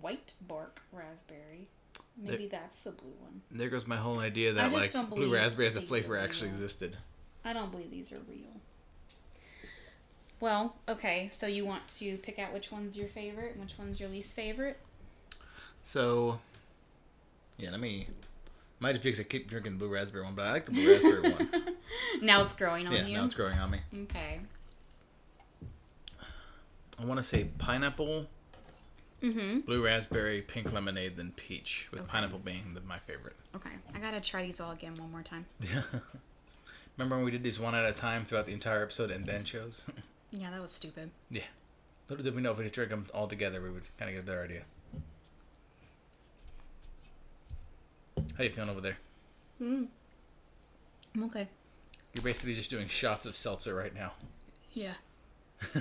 [0.00, 1.68] white bark raspberry.
[2.16, 3.42] Maybe that's the blue one.
[3.50, 6.96] There goes my whole idea that like blue raspberry as a flavor actually existed.
[7.44, 8.60] I don't believe these are real.
[10.40, 13.98] Well, okay, so you want to pick out which one's your favorite and which one's
[13.98, 14.78] your least favorite?
[15.84, 16.38] So,
[17.56, 18.08] yeah, let me.
[18.80, 21.30] Might just because I keep drinking blue raspberry one, but I like the blue raspberry
[21.32, 21.48] one.
[22.22, 23.16] now it's growing on Yeah, you.
[23.16, 23.78] now it's growing on me.
[24.02, 24.40] Okay.
[27.00, 28.26] I want to say pineapple,
[29.24, 29.60] Mm-hmm.
[29.60, 32.10] blue raspberry, pink lemonade, then peach, with Okay.
[32.10, 33.36] pineapple being the, my favorite.
[33.56, 33.70] Okay.
[33.94, 35.46] I gotta try these all again one more time.
[35.60, 35.82] Yeah.
[36.98, 39.44] Remember when we did these one at a time throughout the entire episode and then
[39.44, 39.86] chose?
[40.36, 41.10] Yeah, that was stupid.
[41.30, 41.42] Yeah.
[42.08, 44.24] Little did we know if we drink them all together, we would kind of get
[44.24, 44.62] a better idea.
[48.36, 48.98] How you feeling over there?
[49.62, 49.86] Mm.
[51.14, 51.46] I'm okay.
[52.14, 54.12] You're basically just doing shots of seltzer right now.
[54.72, 54.94] Yeah.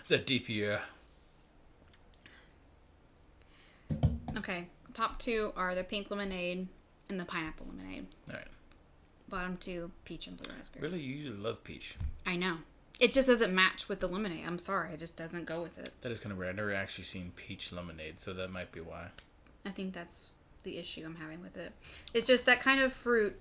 [0.00, 0.80] it's a deep year.
[4.36, 4.66] Okay.
[4.92, 6.68] Top two are the pink lemonade
[7.08, 8.06] and the pineapple lemonade.
[8.28, 8.46] All right.
[9.28, 10.82] Bottom two, peach and blue raspberry.
[10.86, 11.96] Really, you usually love peach.
[12.26, 12.58] I know.
[13.00, 14.44] It just doesn't match with the lemonade.
[14.46, 14.92] I'm sorry.
[14.92, 15.90] It just doesn't go with it.
[16.02, 16.50] That is kind of weird.
[16.50, 19.08] I've never actually seen peach lemonade, so that might be why.
[19.66, 21.72] I think that's the issue I'm having with it.
[22.12, 23.40] It's just that kind of fruit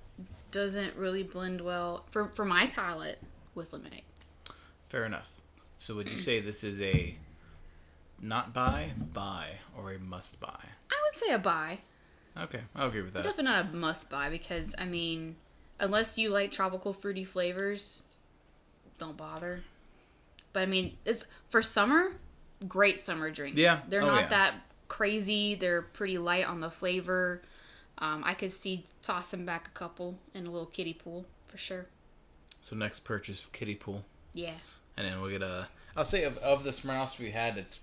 [0.52, 3.20] doesn't really blend well for for my palate
[3.56, 4.04] with lemonade.
[4.90, 5.32] Fair enough.
[5.78, 7.16] So would you say this is a
[8.22, 10.60] not buy, buy, or a must buy?
[10.94, 11.80] I would say a buy.
[12.38, 13.24] Okay, I'll agree with that.
[13.24, 15.36] Definitely not a must buy because I mean,
[15.80, 18.04] unless you like tropical fruity flavors,
[18.98, 19.64] don't bother.
[20.52, 22.14] But I mean, it's for summer,
[22.68, 23.60] great summer drinks.
[23.60, 23.80] Yeah.
[23.88, 24.28] they're Oh, not yeah.
[24.28, 24.54] that
[24.88, 25.56] crazy.
[25.56, 27.42] They're pretty light on the flavor.
[28.00, 31.86] Um, I could see tossing back a couple in a little kiddie pool for sure.
[32.62, 34.04] So next purchase, kiddie pool,
[34.34, 34.54] Yeah.
[34.98, 35.68] and then we'll get a.
[35.96, 37.82] I'll say of, of the Smirnoffs we had, it's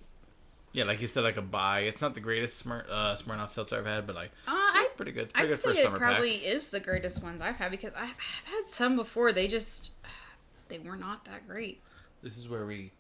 [0.73, 1.81] yeah, like you said, like a buy.
[1.81, 5.13] It's not the greatest Smir- uh, Smirnoff seltzer I've had, but like Uh, I pretty
[5.13, 5.33] good.
[5.33, 6.47] Pretty I'd good say for it summer probably pack.
[6.49, 9.33] is the greatest ones I've had because I, I've had some before.
[9.33, 9.93] They just
[10.69, 11.81] they were not that great.
[12.23, 12.91] This is where we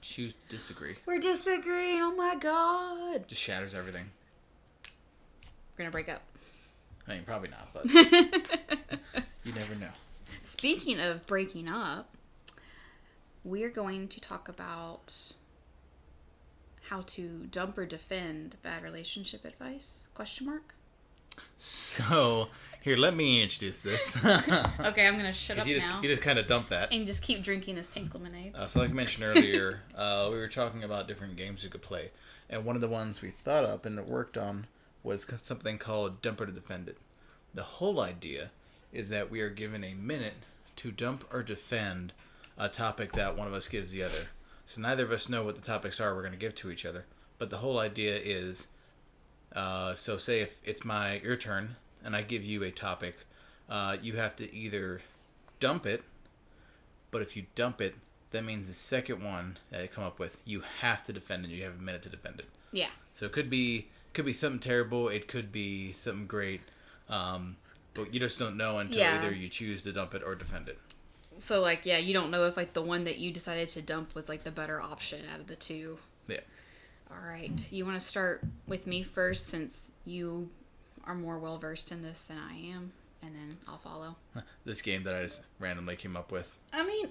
[0.00, 0.94] choose to disagree.
[1.06, 2.00] We're disagreeing.
[2.00, 3.26] Oh my god.
[3.28, 4.10] Just shatters everything.
[5.76, 6.22] We're gonna break up.
[7.08, 7.84] I mean, probably not, but
[9.44, 9.90] you never know.
[10.42, 12.08] Speaking of breaking up,
[13.44, 15.32] we're going to talk about
[16.88, 20.08] how to dump or defend bad relationship advice?
[20.14, 20.74] Question mark.
[21.56, 22.48] So
[22.82, 24.16] here, let me introduce this.
[24.24, 26.92] Okay, I'm gonna shut up you just now you just kind of dump that.
[26.92, 28.54] and just keep drinking this pink lemonade.
[28.54, 31.82] Uh, so, like I mentioned earlier, uh, we were talking about different games you could
[31.82, 32.10] play,
[32.50, 34.66] and one of the ones we thought up and worked on
[35.02, 36.98] was something called Dump or Defend It.
[37.52, 38.50] The whole idea
[38.92, 40.34] is that we are given a minute
[40.76, 42.12] to dump or defend
[42.56, 44.28] a topic that one of us gives the other.
[44.64, 46.86] So neither of us know what the topics are we're going to give to each
[46.86, 47.04] other,
[47.38, 48.68] but the whole idea is,
[49.54, 53.24] uh, so say if it's my your turn and I give you a topic,
[53.68, 55.00] uh, you have to either
[55.60, 56.02] dump it
[57.14, 57.94] but if you dump it,
[58.32, 61.52] that means the second one that you come up with, you have to defend it.
[61.52, 62.46] You have a minute to defend it.
[62.72, 62.88] Yeah.
[63.12, 65.08] So it could be could be something terrible.
[65.08, 66.60] It could be something great.
[67.08, 67.54] Um,
[67.94, 69.16] but you just don't know until Yeah.
[69.16, 70.76] either you choose to dump it or defend it.
[71.38, 74.14] So like yeah, you don't know if like the one that you decided to dump
[74.14, 75.98] was like the better option out of the two.
[76.28, 76.40] Yeah.
[77.10, 77.52] All right.
[77.72, 80.50] You want to start with me first since you
[81.04, 82.92] are more well versed in this than I am,
[83.22, 84.16] and then I'll follow.
[84.64, 86.50] This game that I just randomly came up with.
[86.72, 87.08] I mean,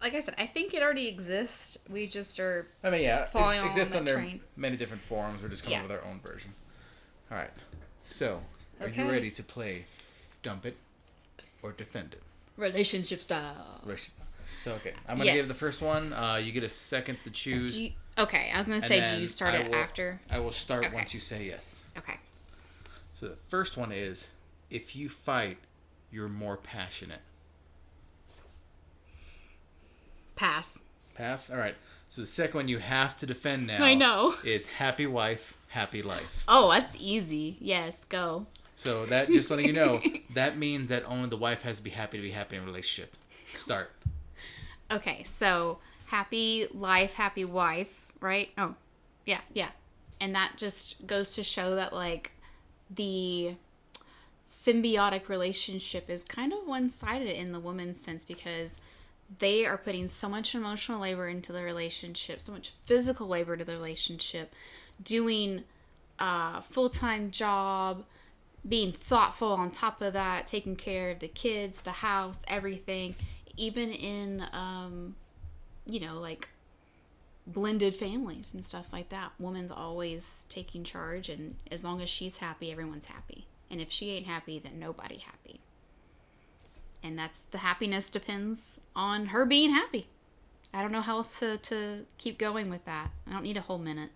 [0.00, 1.78] like I said, I think it already exists.
[1.90, 4.40] We just are I mean, yeah, Following it on exists that under train.
[4.56, 5.42] many different forms.
[5.42, 5.84] We're just coming Yeah.
[5.84, 6.54] up with our own version.
[7.30, 7.50] All right.
[7.98, 8.40] So,
[8.80, 9.04] are Okay.
[9.04, 9.84] you ready to play
[10.42, 10.76] dump it
[11.62, 12.22] or defend it?
[12.56, 13.80] Relationship style.
[14.62, 15.34] So okay, I'm gonna Yes.
[15.36, 16.12] give the first one.
[16.12, 17.74] Uh, you get a second to choose.
[17.74, 19.74] Do you, okay, I was gonna And say, do then you start I it will-
[19.76, 20.20] after?
[20.30, 20.94] I will start Okay.
[20.94, 21.88] once you say yes.
[21.98, 22.18] Okay.
[23.12, 24.30] So the first one is
[24.70, 25.58] if you fight
[26.10, 27.20] you're more passionate?
[30.36, 30.70] Pass.
[31.14, 31.50] Pass.
[31.50, 31.76] All right.
[32.08, 33.82] So the second one you have to defend now.
[33.84, 34.34] I know.
[34.44, 36.44] Is happy wife, happy life.
[36.48, 37.56] Oh, that's easy.
[37.60, 38.46] Yes, go.
[38.76, 40.02] So that just letting you know,
[40.34, 42.66] that means that only the wife has to be happy to be happy in a
[42.66, 43.14] relationship.
[43.46, 43.92] Start.
[44.90, 48.50] Okay, so happy life, happy wife, right?
[48.58, 48.74] Oh,
[49.26, 49.70] yeah, yeah.
[50.20, 52.32] And that just goes to show that, like,
[52.90, 53.54] the
[54.50, 58.80] symbiotic relationship is kind of one sided in the woman's sense because
[59.38, 63.64] they are putting so much emotional labor into the relationship, so much physical labor to
[63.64, 64.54] the relationship,
[65.02, 65.64] doing
[66.18, 68.04] a full time job,
[68.66, 73.14] being thoughtful on top of that, taking care of the kids, the house, everything,
[73.56, 75.14] even in, um,
[75.86, 76.48] you know, like
[77.46, 79.32] blended families and stuff like that.
[79.38, 83.46] Woman's always taking charge, and as long as she's happy, everyone's happy.
[83.70, 85.60] And if she ain't happy, then nobody happy.
[87.02, 90.06] And that's the happiness depends on her being happy.
[90.72, 93.10] I don't know how else to, to keep going with that.
[93.28, 94.10] I don't need a whole minute.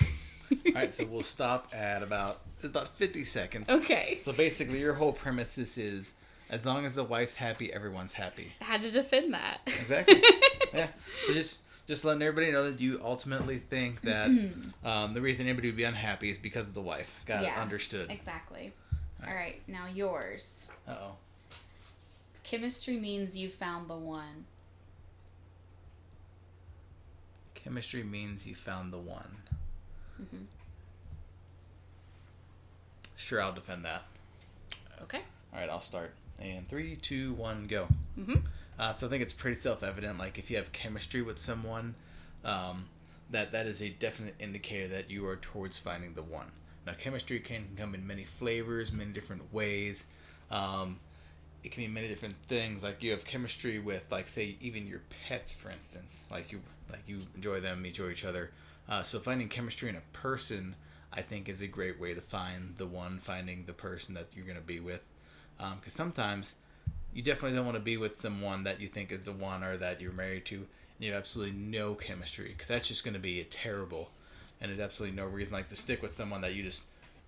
[0.00, 3.70] All right, so we'll stop at about about 50 seconds.
[3.70, 4.18] Okay.
[4.20, 6.14] So basically, your whole premise is
[6.50, 8.52] as long as the wife's happy, everyone's happy.
[8.60, 9.60] I had to defend that.
[9.66, 10.22] Exactly.
[10.74, 10.88] yeah.
[11.26, 14.28] So just just letting everybody know that you ultimately think that
[14.84, 17.20] um, the reason anybody would be unhappy is because of the wife.
[17.26, 17.56] Got it.
[17.56, 18.10] Understood.
[18.10, 18.72] Exactly.
[19.26, 20.66] All right, now yours.
[20.88, 21.12] Uh oh.
[22.42, 24.46] Chemistry means you found the one.
[27.54, 29.36] Chemistry means you found the one.
[30.20, 30.44] Mm-hmm.
[33.20, 34.04] Sure, I'll defend that.
[35.02, 35.20] Okay.
[35.52, 36.14] All right, I'll start.
[36.40, 37.86] And three, two, one, go.
[38.18, 38.36] Mm-hmm.
[38.78, 40.18] Uh, so I think it's pretty self-evident.
[40.18, 41.94] Like if you have chemistry with someone,
[42.46, 42.86] um,
[43.30, 46.46] that that is a definite indicator that you are towards finding the one.
[46.86, 50.06] Now, chemistry can come in many flavors, many different ways.
[50.50, 50.98] Um,
[51.62, 52.82] it can be many different things.
[52.82, 56.24] Like you have chemistry with, like, say, even your pets, for instance.
[56.30, 58.50] Like you, like you enjoy them, enjoy each other.
[58.88, 60.74] Uh, so finding chemistry in a person,
[61.12, 64.46] I think, is a great way to find the one, finding the person that you're
[64.46, 65.04] gonna be with.
[65.58, 66.54] Because sometimes
[67.12, 69.76] you definitely don't want to be with someone that you think is the one or
[69.76, 70.66] that you're married to, and
[70.98, 72.48] you have absolutely no chemistry.
[72.48, 74.10] Because that's just gonna be terrible,
[74.60, 76.84] and there's absolutely no reason like to stick with someone that you just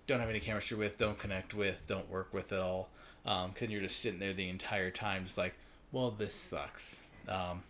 [0.07, 2.89] don't have any chemistry with, don't connect with, don't work with at all.
[3.23, 5.53] Because you're just sitting there the entire time, just like,
[5.91, 7.03] well, this sucks.
[7.27, 7.63] Um,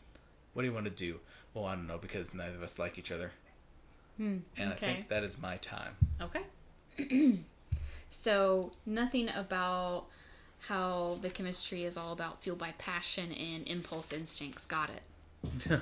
[0.54, 1.20] what do you want to do?
[1.54, 3.32] Well, I don't know because neither of us like each other.
[4.18, 4.38] Hmm.
[4.58, 5.96] And I think that is my time.
[6.22, 7.40] Okay.
[8.10, 10.06] so nothing about
[10.68, 14.66] how the chemistry is all about fueled by passion and impulse instincts.
[14.66, 15.82] Got it.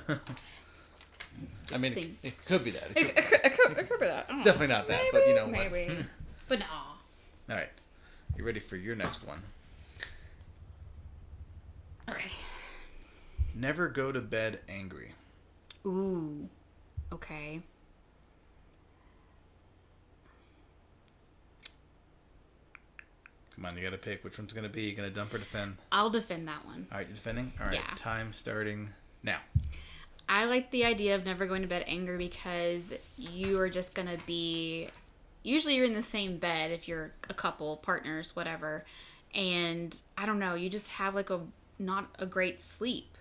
[1.74, 1.92] I mean,
[2.22, 2.90] it, it could be that.
[2.96, 4.26] It could, it, could- it could, could be that.
[4.28, 5.52] I definitely not that, but you know what?
[5.72, 6.04] maybe.
[6.48, 6.66] but no.
[7.50, 7.70] All right.
[8.36, 9.42] You ready for your next one?
[12.08, 12.30] Okay.
[13.54, 15.12] Never go to bed angry.
[15.86, 16.48] Ooh.
[17.12, 17.60] Okay.
[23.62, 24.82] Come on, you got to pick which one's going to be.
[24.82, 25.76] You going to dump or defend?
[25.92, 26.88] I'll defend that one.
[26.90, 27.52] All right, you're defending?
[27.60, 27.94] All right, Yeah.
[27.94, 28.88] time starting
[29.22, 29.38] now.
[30.28, 34.08] I like the idea of never going to bed angry because you are just going
[34.08, 34.88] to be.
[35.44, 38.84] Usually you're in the same bed if you're a couple, partners, whatever.
[39.32, 41.38] And I don't know, you just have like a
[41.78, 43.16] not a great sleep.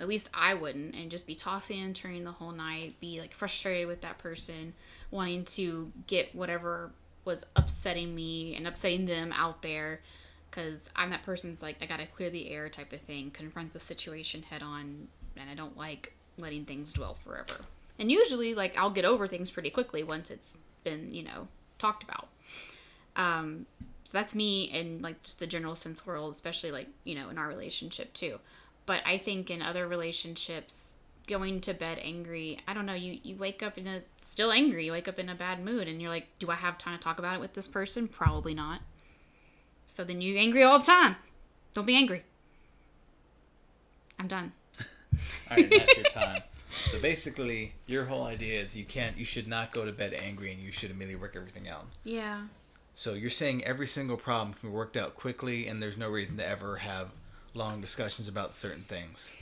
[0.00, 0.96] At least I wouldn't.
[0.96, 4.74] And just be tossing and turning the whole night, be like frustrated with that person,
[5.12, 6.90] wanting to get whatever
[7.24, 10.00] was upsetting me and upsetting them out there.
[10.50, 13.80] Because I'm that person's like, I gotta clear the air type of thing, confront the
[13.80, 17.56] situation head on, and I don't like letting things dwell forever.
[17.98, 22.04] And usually, like, I'll get over things pretty quickly once it's been, you know, talked
[22.04, 22.28] about.
[23.16, 23.66] Um,
[24.04, 27.38] so that's me in like just the general sense world, especially like, you know, in
[27.38, 28.38] our relationship too.
[28.86, 33.36] But I think in other relationships, going to bed angry, I don't know, you, you
[33.36, 36.10] wake up in a still angry, you wake up in a bad mood and you're
[36.10, 38.08] like, Do I have time to talk about it with this person?
[38.08, 38.80] Probably not.
[39.86, 41.16] So then you angry all the time.
[41.72, 42.22] Don't be angry.
[44.18, 44.52] I'm done.
[45.50, 46.42] All right, that's your time.
[46.86, 50.52] So basically, your whole idea is you can't, you should not go to bed angry,
[50.52, 51.86] and you should immediately work everything out.
[52.04, 52.42] Yeah.
[52.94, 56.36] So you're saying every single problem can be worked out quickly, and there's no reason
[56.38, 57.08] to ever have
[57.54, 59.36] long discussions about certain things,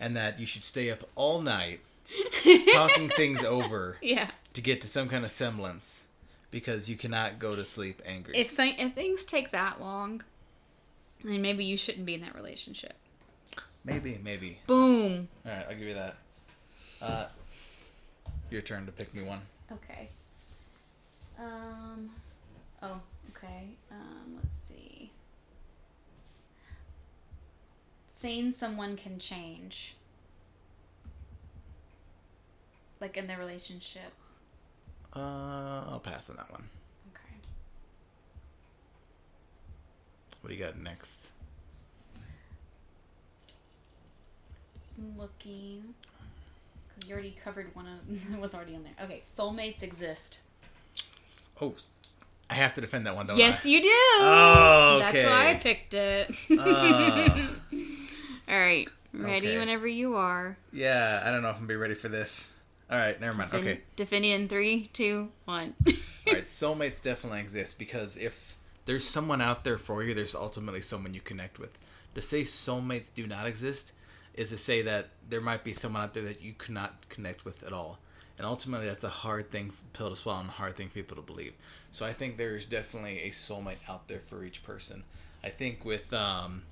[0.00, 1.80] and that you should stay up all night
[2.72, 4.30] talking things over Yeah.
[4.54, 6.06] to get to some kind of semblance,
[6.50, 8.34] because you cannot go to sleep angry.
[8.36, 10.22] If so, if things take that long,
[11.22, 12.94] then maybe you shouldn't be in that relationship.
[13.84, 14.58] maybe, maybe.
[14.66, 15.28] Boom.
[15.46, 16.16] All right, I'll give you that.
[17.00, 17.26] Uh,
[18.50, 19.40] your turn to pick me one.
[19.70, 20.08] Okay.
[21.38, 22.10] Um.
[22.82, 23.00] Oh.
[23.30, 23.68] Okay.
[23.92, 24.34] Um.
[24.36, 25.10] Let's see.
[28.20, 29.94] Saying someone can change,
[33.00, 34.12] like in their relationship.
[35.16, 36.64] Uh, I'll pass on that one.
[37.14, 37.34] Okay.
[40.40, 41.30] What do you got next?
[44.98, 45.94] I'm looking.
[46.88, 48.92] Because you already covered one of what's already on there.
[49.02, 50.40] Okay, soulmates exist.
[51.60, 51.74] Oh,
[52.50, 53.68] I have to defend that one, don't yes, I?
[53.68, 53.88] you do.
[53.88, 55.22] Oh, okay.
[55.22, 56.34] That's why I picked it.
[56.58, 57.48] Oh.
[58.50, 59.58] All right, ready Okay.
[59.58, 60.56] whenever you are.
[60.72, 62.52] yeah, I don't know if I'm gonna be ready for this.
[62.90, 63.50] All right, never mind.
[63.52, 64.32] Defin- Okay.
[64.32, 65.74] In three, two, one.
[66.26, 70.80] All right, soulmates definitely exist because if there's someone out there for you, there's ultimately
[70.80, 71.78] someone you connect with.
[72.16, 73.92] To say soulmates do not exist
[74.34, 77.62] is to say that there might be someone out there that you cannot connect with
[77.62, 77.98] at all.
[78.38, 80.94] And ultimately, that's a hard thing for pill to swallow and a hard thing for
[80.94, 81.52] people to believe.
[81.92, 85.04] So I think there's definitely a soulmate out there for each person.
[85.44, 86.62] I think with, um,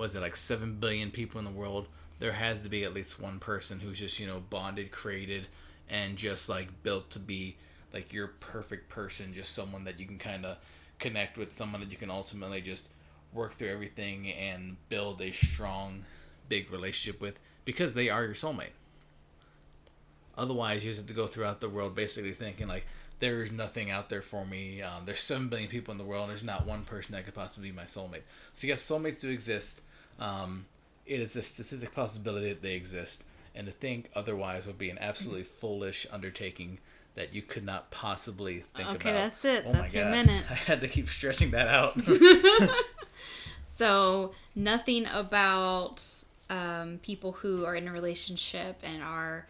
[0.00, 1.86] was it like 7 billion people in the world,
[2.20, 5.46] there has to be at least one person who's just, you know, bonded, created,
[5.90, 7.54] and just like built to be
[7.92, 10.56] like your perfect person, just someone that you can kind of
[10.98, 12.90] connect with, someone that you can ultimately just
[13.34, 16.02] work through everything and build a strong,
[16.48, 18.72] big relationship with because they are your soulmate.
[20.38, 22.86] Otherwise, you just have to go throughout the world basically thinking like
[23.18, 24.80] there's nothing out there for me.
[24.80, 27.34] Um, there's seven billion people in the world, and there's not one person that could
[27.34, 28.22] possibly be my soulmate.
[28.54, 29.82] So yes, soulmates do exist.
[30.20, 30.66] Um,
[31.06, 34.98] it is a statistic possibility that they exist, and to think otherwise would be an
[35.00, 36.78] absolutely foolish undertaking
[37.16, 38.96] that you could not possibly think Okay, about.
[39.00, 39.64] Okay, that's it.
[39.66, 40.12] Oh That's your God.
[40.12, 40.44] minute.
[40.50, 42.00] I had to keep stretching that out.
[43.62, 46.04] So nothing about
[46.50, 49.46] um, people who are in a relationship and are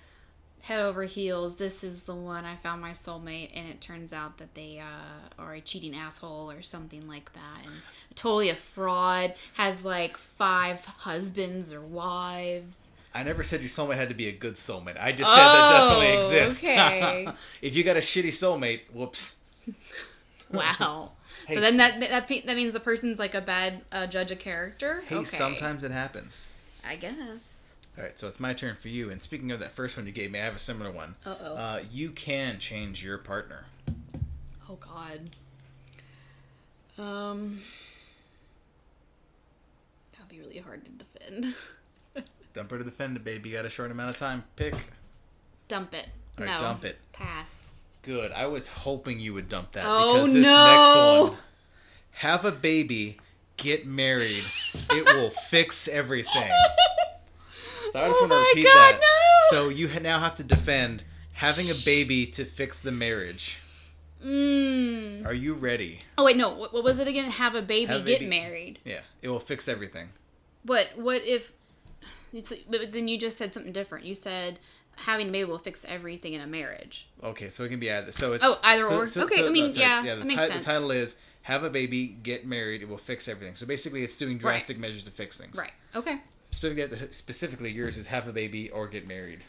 [0.62, 1.56] head over heels.
[1.56, 5.42] This is the one I found my soulmate, and it turns out that they uh,
[5.42, 7.72] are a cheating asshole or something like that, and
[8.14, 9.34] totally a fraud.
[9.54, 12.90] Has like five husbands or wives.
[13.14, 15.00] I never said your soulmate had to be a good soulmate.
[15.00, 16.62] I just said that definitely Oh, exists.
[16.64, 17.28] okay.
[17.62, 19.38] if you got a shitty soulmate, whoops.
[20.52, 21.12] Wow.
[21.46, 24.38] Hey, so then that that that means the person's like a bad uh, judge of
[24.38, 25.02] character.
[25.08, 25.24] Hey, okay.
[25.26, 26.50] sometimes it happens.
[26.86, 27.59] I guess.
[28.00, 29.10] All right, so it's my turn for you.
[29.10, 31.16] And speaking of that first one you gave me, I have a similar one.
[31.26, 31.54] Uh-oh.
[31.54, 33.66] Uh, you can change your partner.
[34.70, 35.20] Oh God.
[36.96, 37.60] Um.
[40.12, 41.54] That'd be really hard to defend.
[42.54, 43.50] Dump her to defend it, baby.
[43.50, 44.44] You got a short amount of time.
[44.56, 44.74] Pick.
[45.68, 46.08] dump it.
[46.38, 46.58] All no.
[46.58, 46.96] dump it.
[47.12, 47.72] Pass.
[48.00, 48.32] Good.
[48.32, 51.22] I was hoping you would dump that Oh, because this no.
[51.22, 51.38] next one,
[52.12, 53.18] have a baby,
[53.58, 54.42] get married.
[54.90, 56.50] it will fix everything.
[57.92, 59.00] So I just Oh want to my repeat God, that.
[59.00, 59.56] no.
[59.58, 63.58] So you now have to defend having a baby to fix the marriage.
[64.24, 65.24] Mm.
[65.24, 66.00] Are you ready?
[66.18, 66.50] Oh wait, no.
[66.50, 67.30] What, what was it again?
[67.30, 68.78] Have a baby, Have a get married.
[68.84, 70.10] Yeah, it will fix everything.
[70.64, 71.52] But what if?
[72.32, 74.04] it's- But then you just said something different.
[74.04, 74.58] You said
[74.96, 77.08] having a baby will fix everything in a marriage.
[77.24, 78.12] Okay, so it can be either.
[78.12, 79.06] So it's Oh, either so- or.
[79.06, 80.06] so- Okay, so- I mean, no, sorry.
[80.06, 80.52] yeah, the, ti- sense.
[80.52, 82.82] the title is "Have a Baby, Get Married.
[82.82, 85.56] It will fix everything." So basically, it's doing drastic measures to fix things.
[85.56, 85.72] Right.
[85.96, 86.18] Okay.
[86.50, 89.40] Specifically, specifically, yours is have a baby or get married,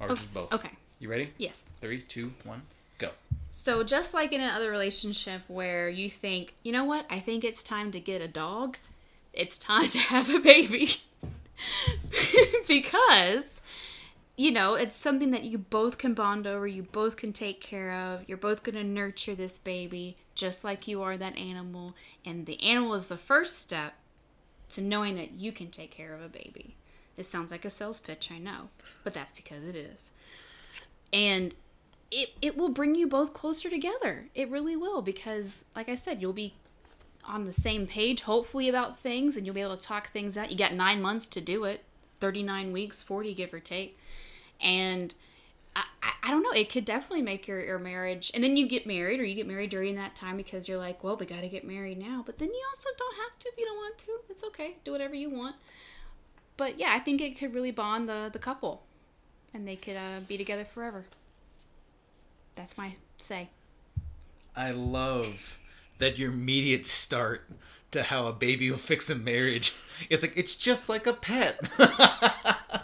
[0.00, 0.52] or Oh, just both.
[0.52, 0.70] Okay.
[0.98, 1.32] You ready?
[1.36, 1.70] Yes.
[1.80, 2.62] Three, two, one,
[2.98, 3.10] go.
[3.50, 7.62] So just like in another relationship where you think, you know what, I think it's
[7.62, 8.78] time to get a dog,
[9.32, 10.90] it's time to have a baby.
[12.68, 13.60] because
[14.36, 17.92] you know, it's something that you both can bond over, you both can take care
[17.92, 18.24] of.
[18.26, 22.60] You're both going to nurture this baby just like you are that animal, and the
[22.62, 23.92] animal is the first step
[24.74, 26.76] to knowing that you can take care of a baby.
[27.16, 28.68] This sounds like a sales pitch, I know,
[29.04, 30.10] but that's because it is.
[31.12, 31.54] And
[32.10, 34.26] it, it will bring you both closer together.
[34.34, 36.54] It really will because like I said, you'll be
[37.24, 40.50] on the same page hopefully about things and you'll be able to talk things out.
[40.50, 41.84] You got 9 months to do it.
[42.20, 43.98] 39 weeks, 40 give or take.
[44.60, 45.14] And
[45.74, 45.84] I,
[46.22, 49.20] I, don't know, it could definitely make your, your marriage and then you get married
[49.20, 51.66] or you get married during that time because you're like, well, we got to get
[51.66, 52.22] married now.
[52.24, 54.12] But then you also don't have to if you don't want to.
[54.28, 54.76] It's okay.
[54.84, 55.56] Do whatever you want.
[56.56, 58.82] But yeah, I think it could really bond the, the couple
[59.54, 61.04] and they could uh, be together forever.
[62.54, 63.48] That's my say.
[64.54, 65.58] I love
[65.98, 67.48] that your immediate start
[67.92, 69.74] to how a baby will fix a marriage.
[70.10, 71.60] It's like it's just like a pet.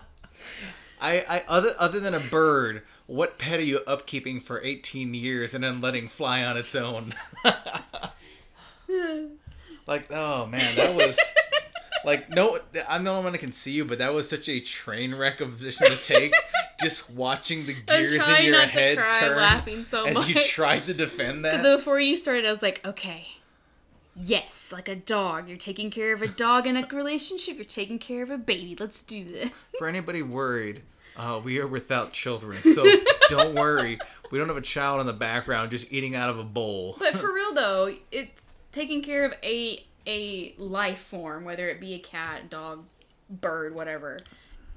[1.00, 5.54] I, I other other than a bird, what pet are you upkeeping for 18 years
[5.54, 7.14] and then letting fly on its own?
[9.86, 11.18] like, oh man, that was
[12.04, 14.60] like no I'm the only one that can see you, but that was such a
[14.60, 16.32] train wreck of position to take.
[16.80, 20.28] just watching the gears in your not head to cry turn laughing so as much.
[20.28, 21.56] you tried to defend that.
[21.56, 23.26] Because before you started, I was like, okay,
[24.20, 25.48] Yes, like a dog.
[25.48, 27.56] You're taking care of a dog in a relationship.
[27.56, 28.76] You're taking care of a baby.
[28.78, 29.50] Let's do this.
[29.78, 30.82] For anybody worried,
[31.16, 32.84] uh, we are without children, so
[33.28, 33.98] don't worry.
[34.30, 36.96] We don't have a child in the background just eating out of a bowl.
[36.98, 38.42] But for real though, it's
[38.72, 42.84] taking care of a a life form, whether it be a cat, dog,
[43.28, 44.20] bird, whatever.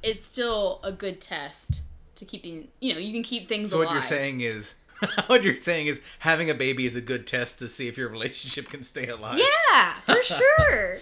[0.04, 1.82] It's still a good test
[2.16, 2.68] to keeping.
[2.80, 3.72] You know, you can keep things.
[3.72, 4.76] So what you're saying is,
[5.28, 8.10] what you're saying is, having a baby is a good test to see if your
[8.10, 9.39] relationship can stay alive.
[9.39, 10.97] Yeah, for sure.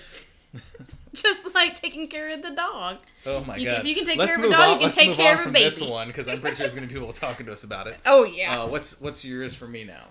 [1.14, 2.98] Just like taking care of the dog.
[3.26, 3.80] Oh my You- god.
[3.80, 5.34] if you can take Let's care of a dog, on- you can let's take care
[5.34, 5.92] of a from This baby.
[5.92, 7.98] one, because I'm pretty sure there's gonna be people talking to us about it.
[8.06, 8.62] Oh yeah.
[8.62, 10.04] Uh, what's what's yours for me now?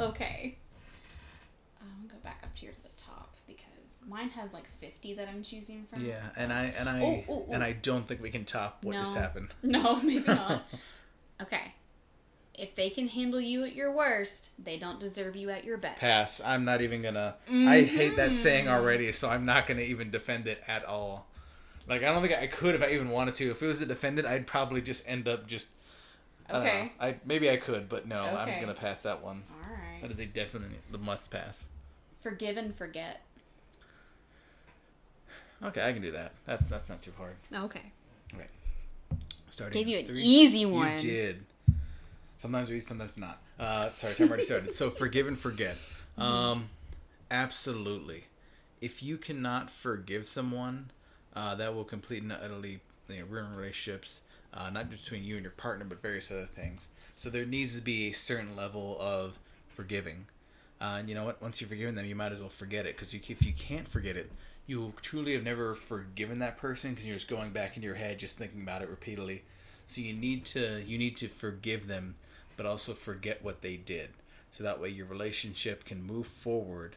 [0.00, 0.56] Okay.
[1.80, 3.66] I'm gonna go back up here to the top because
[4.08, 6.04] mine has like 50 that I'm choosing from.
[6.04, 7.52] Yeah, so- and I and I Oh, oh, oh.
[7.52, 9.48] and I don't think we can top what just happened.
[9.62, 10.62] No, maybe not.
[11.42, 11.74] okay.
[12.58, 15.98] If they can handle you at your worst, they don't deserve you at your best.
[16.00, 16.40] Pass.
[16.40, 17.36] I'm not even gonna.
[17.48, 18.34] I hate that Mm-hmm.
[18.34, 21.26] saying already, so I'm not gonna even defend it at all.
[21.86, 23.50] Like I don't think I could if I even wanted to.
[23.50, 25.68] If it was to defend it, I'd probably just end up just.
[26.48, 26.82] I Okay.
[26.84, 26.90] know.
[27.06, 29.42] I maybe I could, but no, I'm gonna pass that one.
[29.50, 30.00] All right.
[30.00, 31.68] That is a definite the must pass.
[32.20, 33.20] Forgive and forget.
[35.62, 36.32] Okay, I can do that.
[36.46, 37.36] That's that's not too hard.
[37.52, 37.92] Okay.
[38.34, 38.46] Okay.
[39.50, 40.20] Starting Gave you an three.
[40.22, 40.92] easy one.
[40.92, 41.44] You did.
[42.46, 43.42] Sometimes we, sometimes not.
[43.58, 44.72] Uh, sorry, time already started.
[44.72, 45.76] So forgive and forget.
[46.16, 46.68] Um,
[47.28, 48.26] absolutely.
[48.80, 50.92] If you cannot forgive someone,
[51.34, 52.78] uh, that will completely and utterly
[53.08, 54.20] you know, ruin relationships.
[54.54, 56.86] Uh, not just between you and your partner, but various other things.
[57.16, 60.26] So there needs to be a certain level of forgiving.
[60.80, 61.42] Uh, and you know what?
[61.42, 62.94] Once you've forgiven them, you might as well forget it.
[62.94, 64.30] Because if you can't forget it,
[64.68, 68.20] you truly have never forgiven that person because you're just going back into your head,
[68.20, 69.42] just thinking about it repeatedly.
[69.86, 72.16] So you need to you need to forgive them,
[72.56, 74.10] but also forget what they did.
[74.50, 76.96] So that way your relationship can move forward.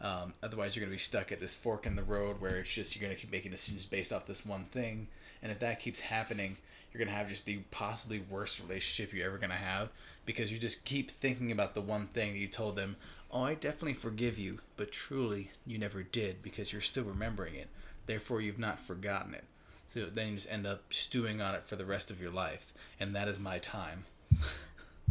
[0.00, 2.72] Um, otherwise, you're going to be stuck at this fork in the road where it's
[2.72, 5.08] just you're going to keep making decisions based off this one thing.
[5.42, 6.56] And if that keeps happening,
[6.92, 9.90] you're going to have just the possibly worst relationship you're ever going to have
[10.26, 12.96] because you just keep thinking about the one thing that you told them,
[13.30, 17.68] Oh, I definitely forgive you, but truly you never did because you're still remembering it.
[18.04, 19.44] Therefore, you've not forgotten it.
[19.86, 22.74] So then you just end up stewing on it for the rest of your life.
[23.00, 24.04] And that is my time.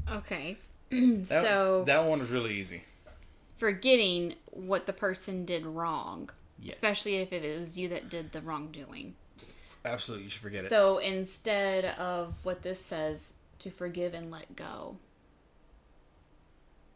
[0.10, 0.58] Okay.
[0.92, 2.84] That, so that one was really easy.
[3.58, 6.30] forgetting what the person did wrong,
[6.60, 6.74] Yes.
[6.74, 9.16] especially if it was you that did the wrongdoing.
[9.86, 10.68] Absolutely, you should forget it.
[10.68, 14.98] So instead of what this says, to forgive and let go,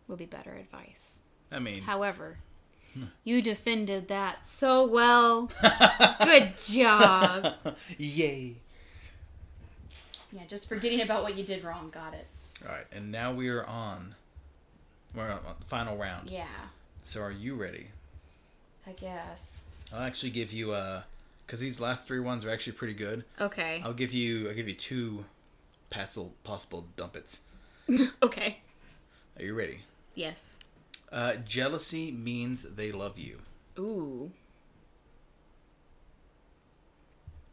[0.07, 1.11] will be better advice.
[1.51, 2.37] I mean, However,
[3.23, 5.49] you defended that so well.
[6.23, 7.53] Good job.
[7.97, 8.55] yay!
[10.33, 11.89] Yeah, just forgetting about what you did wrong.
[11.91, 12.27] Got it.
[12.65, 14.15] All right, and now we are on.
[15.13, 16.29] We're on the final round.
[16.29, 16.45] Yeah,
[17.03, 17.87] So, are you ready?
[18.87, 19.63] I guess.
[19.93, 21.05] I'll actually give you a,
[21.45, 23.23] because these last three ones are actually pretty good.
[23.39, 23.81] Okay.
[23.83, 24.47] I'll give you.
[24.49, 25.25] I'll give you two
[25.89, 27.41] possible possible dumpets.
[28.23, 28.59] okay.
[29.39, 29.81] Are you ready?
[30.15, 30.55] Yes.
[31.11, 33.37] Uh, jealousy means they love you.
[33.77, 34.31] Ooh.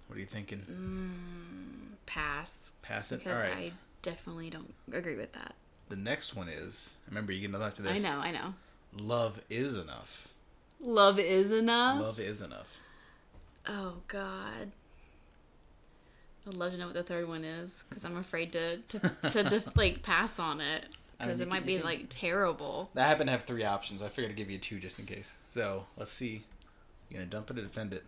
[0.06, 1.94] What are you thinking?
[2.06, 2.72] Pass.
[2.82, 3.26] Pass it.
[3.26, 3.52] All right.
[3.56, 3.72] I
[4.02, 5.54] definitely don't agree with that.
[5.88, 6.96] The next one is.
[7.08, 8.04] Remember, you can after I this.
[8.04, 8.20] I know.
[8.20, 8.54] I know.
[8.96, 10.28] Love is enough.
[10.80, 12.00] Love is enough.
[12.00, 12.80] Love is enough.
[13.66, 14.72] Oh God.
[16.46, 18.98] I'd love to know what the third one is because I'm afraid to to
[19.30, 20.86] to def- like pass on it
[21.20, 22.90] I mean, because it might can- be can- like terrible.
[22.96, 24.02] I happen to have three options.
[24.02, 25.38] I figured to give you two just in case.
[25.48, 26.42] So let's see.
[27.08, 28.02] You gonna dump it or defend it?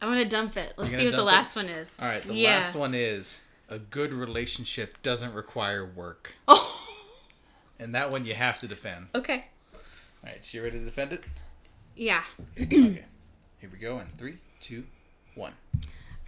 [0.00, 0.74] I'm gonna dump it.
[0.76, 1.32] Let's see what the dump it?
[1.32, 1.94] last one is.
[2.00, 2.22] All right.
[2.22, 2.58] The yeah.
[2.58, 6.88] last one is a good relationship doesn't require work, Oh.
[7.78, 9.08] and that one you have to defend.
[9.14, 9.44] Okay.
[9.74, 9.80] All
[10.32, 10.44] right.
[10.44, 11.24] So you ready to defend it?
[11.96, 12.22] Yeah.
[12.60, 13.04] okay.
[13.58, 13.98] Here we go.
[13.98, 14.84] In three, two,
[15.34, 15.52] one.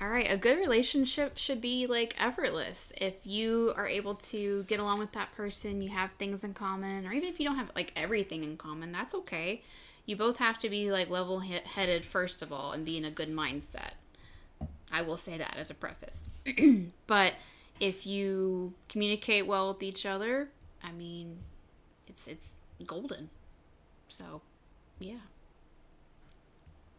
[0.00, 2.92] All right, a good relationship should be like effortless.
[3.00, 7.04] If you are able to get along with that person, you have things in common,
[7.04, 9.62] or even if you don't have like everything in common, that's okay.
[10.06, 13.10] You both have to be like level headed, first of all, and be in a
[13.10, 13.94] good mindset.
[14.92, 16.30] I will say that as a preface.
[17.06, 17.34] but
[17.80, 20.48] if you communicate well with each other,
[20.82, 21.38] I mean,
[22.06, 23.30] it's it's golden.
[24.08, 24.42] So,
[24.98, 25.16] yeah.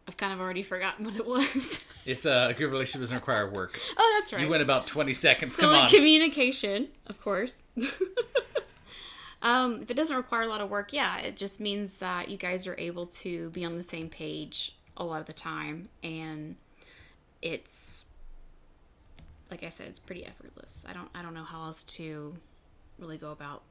[0.06, 1.84] I've kind of already forgotten what it was.
[2.06, 3.78] It's uh, a good relationship doesn't require work.
[3.96, 4.42] oh, that's right.
[4.42, 5.54] You went about twenty seconds.
[5.54, 5.90] So Come like on.
[5.90, 7.56] communication, of course.
[9.42, 12.36] um, if it doesn't require a lot of work, yeah, it just means that you
[12.36, 16.56] guys are able to be on the same page a lot of the time, and
[17.42, 18.04] it's
[19.50, 20.84] like I said, it's pretty effortless.
[20.88, 22.36] I don't, I don't know how else to
[22.98, 23.62] really go about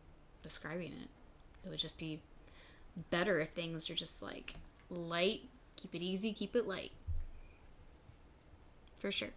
[0.44, 1.08] describing it.
[1.66, 2.20] It would just be
[3.12, 4.56] better if things are just like
[4.90, 5.42] light.
[5.78, 6.34] Keep it easy.
[6.34, 6.92] Keep it light.
[9.00, 9.30] For sure.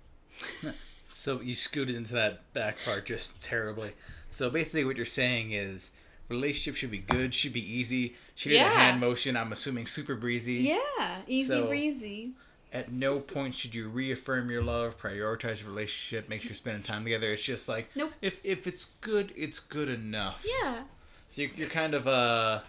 [1.14, 3.93] So you scooted into that back part just terribly.
[4.30, 5.93] So basically, what you're saying is
[6.30, 8.14] relationship should be good, should be easy.
[8.35, 9.37] She did a hand motion.
[9.37, 10.55] I'm assuming super breezy.
[10.55, 12.30] Yeah, easy So- breezy.
[12.73, 16.83] At no point should you reaffirm your love, prioritize your relationship, make sure you're spending
[16.83, 17.31] time together.
[17.33, 18.12] It's just like Nope.
[18.23, 20.45] if if it's good, it's good enough.
[20.49, 20.85] Yeah.
[21.29, 22.61] So you're, you're kind of uh,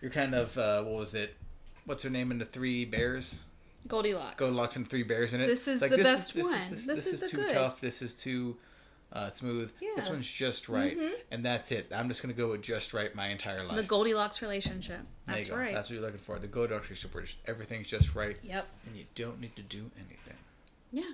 [0.00, 1.36] you're kind of uh, what was it?
[1.84, 3.42] What's her name in the Three Bears?
[3.88, 4.36] Goldilocks.
[4.36, 5.46] Goldilocks and Three Bears in it.
[5.46, 6.58] This is It's the this best this one.
[6.70, 7.52] this, This this is is, too good.
[7.52, 7.80] tough.
[7.80, 8.56] This is too
[9.12, 9.70] uh, smooth.
[9.78, 10.02] This Yeah.
[10.02, 10.12] Mm-hmm.
[10.14, 10.96] one's just right,
[11.30, 11.90] and that's it.
[11.94, 13.76] I'm just gonna go with just right my entire life.
[13.76, 15.00] The Goldilocks relationship.
[15.26, 15.74] That's right.
[15.74, 16.38] That's what you're looking for.
[16.38, 18.66] The Goldilocks relationship where everything's just right, Yep.
[18.86, 20.36] and you don't need to do anything.
[20.90, 21.12] Yeah.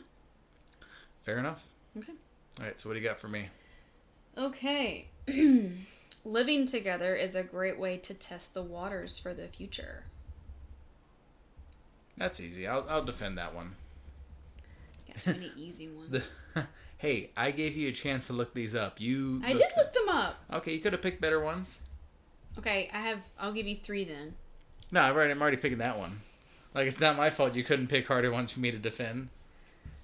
[1.24, 1.64] Fair enough.
[1.96, 2.12] Okay.
[2.60, 2.78] All right.
[2.78, 3.48] So what do you got for me?
[4.36, 5.08] Okay.
[6.24, 10.04] Living together is a great way to test the waters for the future.
[12.16, 12.66] That's easy.
[12.66, 13.74] I'll I'll defend that one.
[15.06, 16.10] Got too many easy ones.
[16.54, 16.66] The,
[16.98, 19.00] hey, I gave you a chance to look these up.
[19.00, 19.40] You.
[19.44, 20.36] I did look them up.
[20.52, 21.82] Okay, you could have picked better ones.
[22.58, 23.20] Okay, I have.
[23.38, 24.34] I'll give you three then.
[24.90, 26.20] No, I'm already, I'm already picking that one.
[26.74, 29.28] Like it's not my fault you couldn't pick harder ones for me to defend.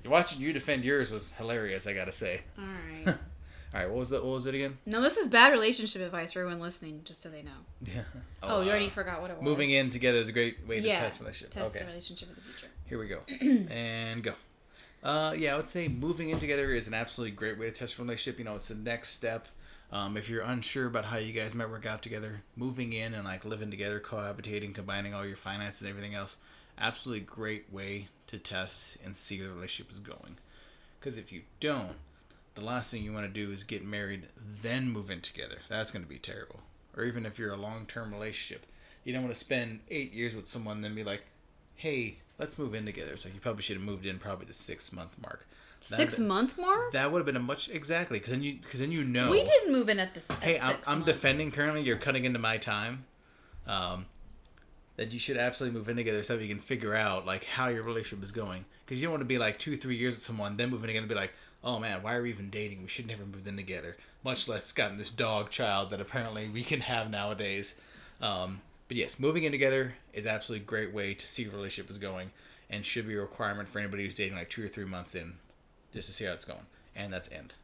[0.04, 1.86] Watching you defend yours was hilarious.
[1.86, 2.42] I gotta say.
[2.58, 3.16] All right.
[3.74, 4.24] All right, what was that?
[4.24, 4.78] What was it again?
[4.86, 7.50] no, this is bad relationship advice for everyone listening, just so they know.
[7.84, 8.02] Yeah.
[8.40, 9.42] Oh, you already uh, forgot what it was.
[9.42, 11.50] Moving in together is a great way to Yeah, test relationship.
[11.50, 12.68] Test okay, the relationship of the future.
[12.86, 13.18] here we go,
[13.74, 14.34] and go.
[15.04, 17.98] Uh, yeah, I would say moving in together is an absolutely great way to test
[17.98, 18.38] relationship.
[18.38, 19.48] You know, it's the next step.
[19.92, 23.24] Um, if you're unsure about how you guys might work out together, moving in and
[23.24, 26.38] like living together, cohabitating, combining all your finances and everything else,
[26.78, 30.36] absolutely great way to test and see where the relationship is going.
[30.98, 31.96] Because if you don't,
[32.54, 34.26] the last thing you want to do is get married,
[34.62, 35.58] then move in together.
[35.68, 36.60] That's going to be terrible.
[36.96, 38.64] Or even if you're a long term relationship,
[39.04, 41.24] you don't want to spend eight years with someone, then be like,
[41.74, 43.16] hey, let's move in together.
[43.16, 45.46] So you probably should have moved in probably the six month mark.
[45.90, 46.92] That- Six month mark?
[46.92, 49.30] That would have been a much exactly because then you because then you know.
[49.30, 50.32] We didn't move in at the.
[50.32, 51.82] At Hey, I'm, I'm defending currently.
[51.82, 53.04] You're cutting into my time.
[53.66, 54.06] Um,
[54.96, 57.82] that you should absolutely move in together so you can figure out like how your
[57.82, 58.64] relationship is going.
[58.84, 61.00] Because you don't want to be like two, three years with someone, then moving together
[61.02, 61.32] and be like,
[61.64, 62.82] oh man, why are we even dating?
[62.82, 63.96] We should never move in together.
[64.22, 67.80] Much less gotten this dog child that apparently we can have nowadays.
[68.20, 71.90] Um, but yes, moving in together is absolutely a great way to see your relationship
[71.90, 72.30] is going,
[72.70, 75.34] and should be a requirement for anybody who's dating like two or three months in,
[75.92, 76.66] just to see how it's going.
[76.96, 77.54] And that's end.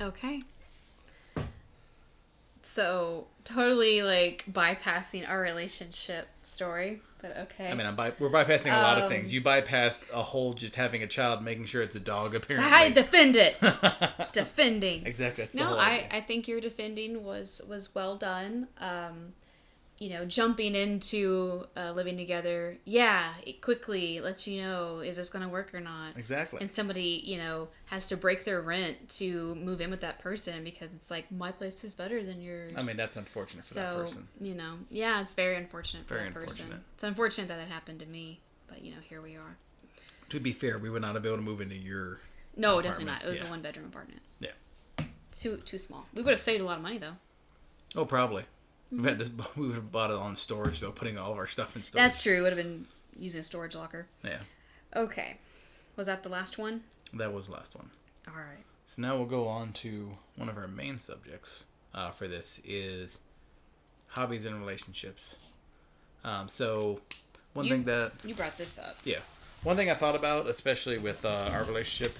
[0.00, 0.42] Okay.
[2.62, 7.70] So totally like bypassing our relationship story, but okay.
[7.70, 9.34] I mean, I'm by, we're bypassing a lot of Um, things.
[9.34, 12.32] You bypassed a whole just having a child, making sure it's a dog.
[12.32, 13.56] so Apparently, to defend it?
[14.32, 15.06] Defending.
[15.06, 15.44] exactly.
[15.44, 16.08] That's the No, I, idea.
[16.12, 18.68] I think your defending was was well done.
[18.78, 19.34] Um,
[19.98, 25.28] you know, jumping into uh, living together, yeah, it quickly lets you know is this
[25.28, 26.16] going to work or not.
[26.16, 26.60] exactly.
[26.60, 30.64] And somebody, you know, has to break their rent to move in with that person
[30.64, 32.74] because it's like my place is better than yours.
[32.76, 34.28] I mean, that's unfortunate for that person.
[34.40, 36.64] you know, yeah, it's very unfortunate for Very that person.
[36.64, 36.84] unfortunate.
[36.94, 39.56] It's unfortunate that it happened to me, but you know, here we are.
[40.30, 42.18] To be fair, we would not have been able to move into your.
[42.56, 43.22] No, definitely not.
[43.24, 43.46] It was yeah.
[43.46, 44.22] a one bedroom apartment.
[44.40, 44.50] Yeah.
[45.30, 46.06] Too too small.
[46.14, 47.14] We would have saved a lot of money though.
[47.96, 48.42] Oh, probably.
[48.96, 51.46] We've had to, we would have bought it on storage, though, putting all of our
[51.46, 52.02] stuff in storage.
[52.02, 52.38] That's true.
[52.38, 52.86] It would have been
[53.18, 54.06] using a storage locker.
[54.22, 54.38] Yeah,
[54.94, 55.36] Okay.
[55.96, 56.82] Was that the last one?
[57.12, 57.90] that was the last one.
[58.28, 58.64] All right.
[58.86, 63.20] So now we'll go on to one of our main subjects uh, for this is
[64.08, 65.38] hobbies and relationships.
[66.24, 67.00] Um, so
[67.52, 68.96] one You- thing that You brought this up.
[69.04, 69.20] Yeah.
[69.62, 72.16] One thing I thought about, especially with uh, our relationship,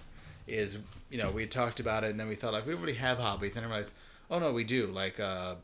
[0.47, 0.79] is
[1.11, 3.19] you know we had talked about it, and then we thought like we already have
[3.19, 3.95] hobbies, and I realized,
[4.31, 4.87] oh no, we do.
[4.87, 5.57] Like uh,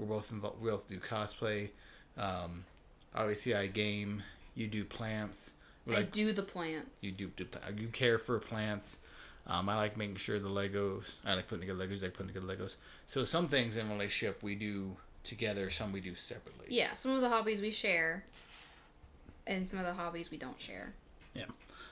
[0.00, 0.60] we're both involved.
[0.60, 1.70] We both do cosplay.
[2.16, 2.64] Um,
[3.14, 4.22] obviously, I game.
[4.54, 5.54] You do plants.
[5.86, 7.02] We I like do the plants.
[7.02, 7.46] you do, do
[7.76, 9.00] you care for plants.
[9.46, 11.20] Um, I like making sure the Legos.
[11.24, 12.02] I like putting together Legos.
[12.02, 12.76] I like putting together Legos.
[13.06, 15.70] So some things in relationship we do together.
[15.70, 16.66] Some we do separately.
[16.68, 18.24] Yeah, some of the hobbies we share,
[19.46, 20.92] and some of the hobbies we don't share.
[21.34, 21.44] Yeah.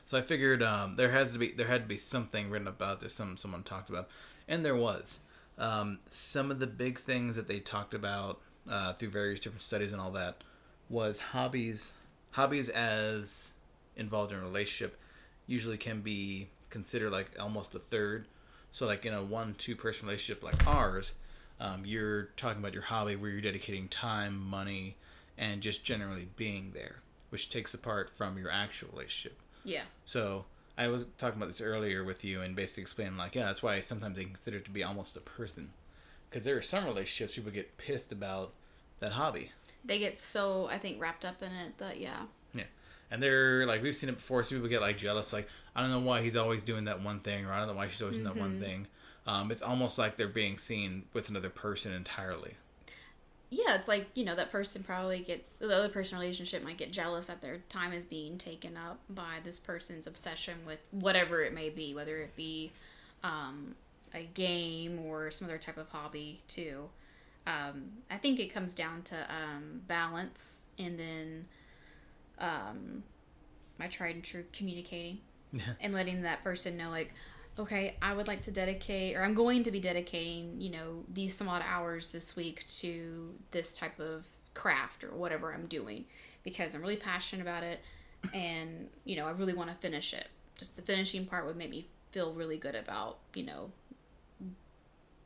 [0.04, 3.00] So I figured um, there has to be there had to be something written about
[3.00, 3.14] this.
[3.14, 4.08] Some someone talked about,
[4.46, 5.20] and there was.
[5.58, 8.40] Um, some of the big things that they talked about
[8.70, 10.42] uh, through various different studies and all that
[10.88, 11.92] was hobbies.
[12.30, 13.54] Hobbies as
[13.96, 14.98] involved in a relationship
[15.46, 18.26] usually can be considered like almost a third.
[18.70, 21.14] So like in a one two person relationship like ours,
[21.60, 24.96] um, you're talking about your hobby where you're dedicating time, money,
[25.36, 26.96] and just generally being there,
[27.30, 29.40] which takes apart from your actual relationship.
[29.64, 29.82] Yeah.
[30.04, 30.44] So
[30.78, 33.80] I was talking about this earlier with you and basically explaining like, yeah, that's why
[33.80, 35.70] sometimes they consider it to be almost a person,
[36.30, 38.52] because there are some relationships people get pissed about
[39.00, 39.50] that hobby.
[39.84, 42.22] they get so I think wrapped up in it that yeah.
[42.54, 42.64] Yeah.
[43.10, 44.42] And they're like we've seen it before.
[44.44, 47.20] So people get like jealous, like I don't know why he's always doing that one
[47.20, 48.86] thing, or I don't know why she's always doing that one thing.
[49.26, 52.54] Um, it's almost like they're being seen with another person entirely.
[53.50, 56.92] Yeah, it's like, you know, that person probably gets the other person relationship might get
[56.92, 61.54] jealous that their time is being taken up by this person's obsession with whatever it
[61.54, 62.72] may be, whether it be
[63.24, 63.74] um,
[64.14, 66.90] a game or some other type of hobby too.
[67.46, 71.46] Um, I think it comes down to um, balance and then
[72.38, 73.02] um,
[73.78, 75.20] my tried and true communicating
[75.80, 77.14] and letting that person know like
[77.58, 81.34] okay i would like to dedicate or i'm going to be dedicating you know these
[81.34, 86.04] some odd hours this week to this type of craft or whatever i'm doing
[86.44, 87.80] because i'm really passionate about it
[88.34, 91.70] and you know i really want to finish it just the finishing part would make
[91.70, 93.70] me feel really good about you know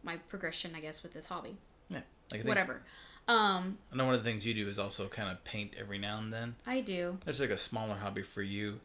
[0.03, 1.57] my progression i guess with this hobby
[1.89, 2.01] Yeah.
[2.33, 2.83] Like whatever
[3.29, 5.99] um I know one of the things you do is also kind of paint every
[5.99, 6.57] now and then.
[6.67, 8.81] i do It's like a smaller hobby for you,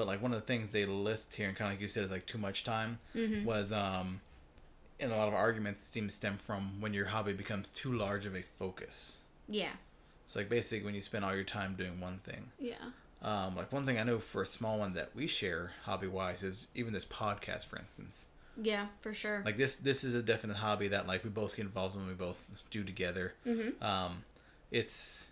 [0.00, 2.04] but like one of the things they list here, and kind of like you said,
[2.04, 2.98] is like too much time.
[3.14, 3.44] Mm-hmm.
[3.44, 4.22] Was um,
[4.98, 8.24] in a lot of arguments seem to stem from when your hobby becomes too large
[8.24, 9.18] of a focus.
[9.46, 9.72] yeah
[10.24, 12.48] So like basically when you spend all your time doing one thing.
[12.58, 12.76] yeah
[13.20, 16.42] Um, like one thing I know for a small one that we share hobby wise
[16.42, 18.28] is even this podcast, for instance.
[18.62, 21.66] yeah for sure Like this, this is a definite hobby that like we both get
[21.66, 22.06] involved in.
[22.06, 22.40] We both
[22.70, 23.34] do together.
[23.46, 23.82] mm-hmm.
[23.84, 24.24] Um,
[24.70, 25.28] it's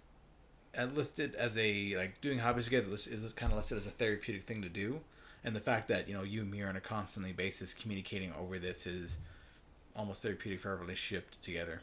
[0.95, 4.45] listed as a like doing hobbies together list- is kind of listed as a therapeutic
[4.45, 5.01] thing to do,
[5.45, 8.33] and the fact that you know you and me are on a constantly basis communicating
[8.35, 9.19] over this is
[9.97, 11.81] almost therapeutic for our relationship together.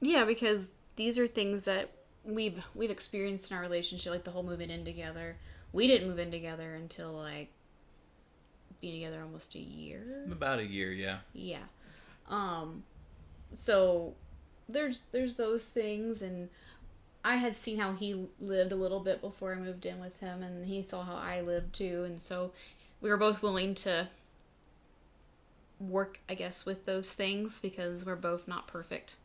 [0.00, 1.90] Yeah, because these are things that
[2.24, 5.36] we've we've experienced in our relationship, like the whole moving in together.
[5.72, 7.50] We didn't move in together until like
[8.80, 10.24] being together almost a year.
[10.30, 11.18] About a year, yeah.
[11.32, 11.64] Yeah.
[12.28, 12.84] Um
[13.52, 14.14] so
[14.68, 16.48] there's there's those things and
[17.24, 20.42] I had seen how he lived a little bit before I moved in with him
[20.42, 22.52] and he saw how I lived too and so
[23.00, 24.08] we were both willing to
[25.80, 29.16] work I guess with those things because we're both not perfect.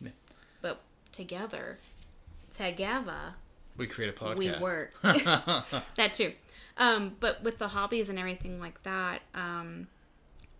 [0.00, 0.10] Yeah.
[0.60, 0.80] But
[1.12, 1.78] together
[2.56, 3.34] together
[3.76, 4.36] We create a podcast.
[4.36, 4.92] we work.
[5.02, 6.32] that too.
[6.76, 9.88] Um, but with the hobbies and everything like that, um,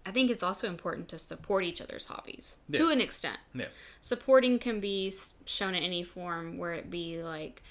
[0.08, 3.36] I think it's also important to support each other's hobbies to an extent.
[3.54, 3.66] yeah.
[4.00, 5.12] Supporting can be
[5.44, 7.62] shown in any form, where it be like,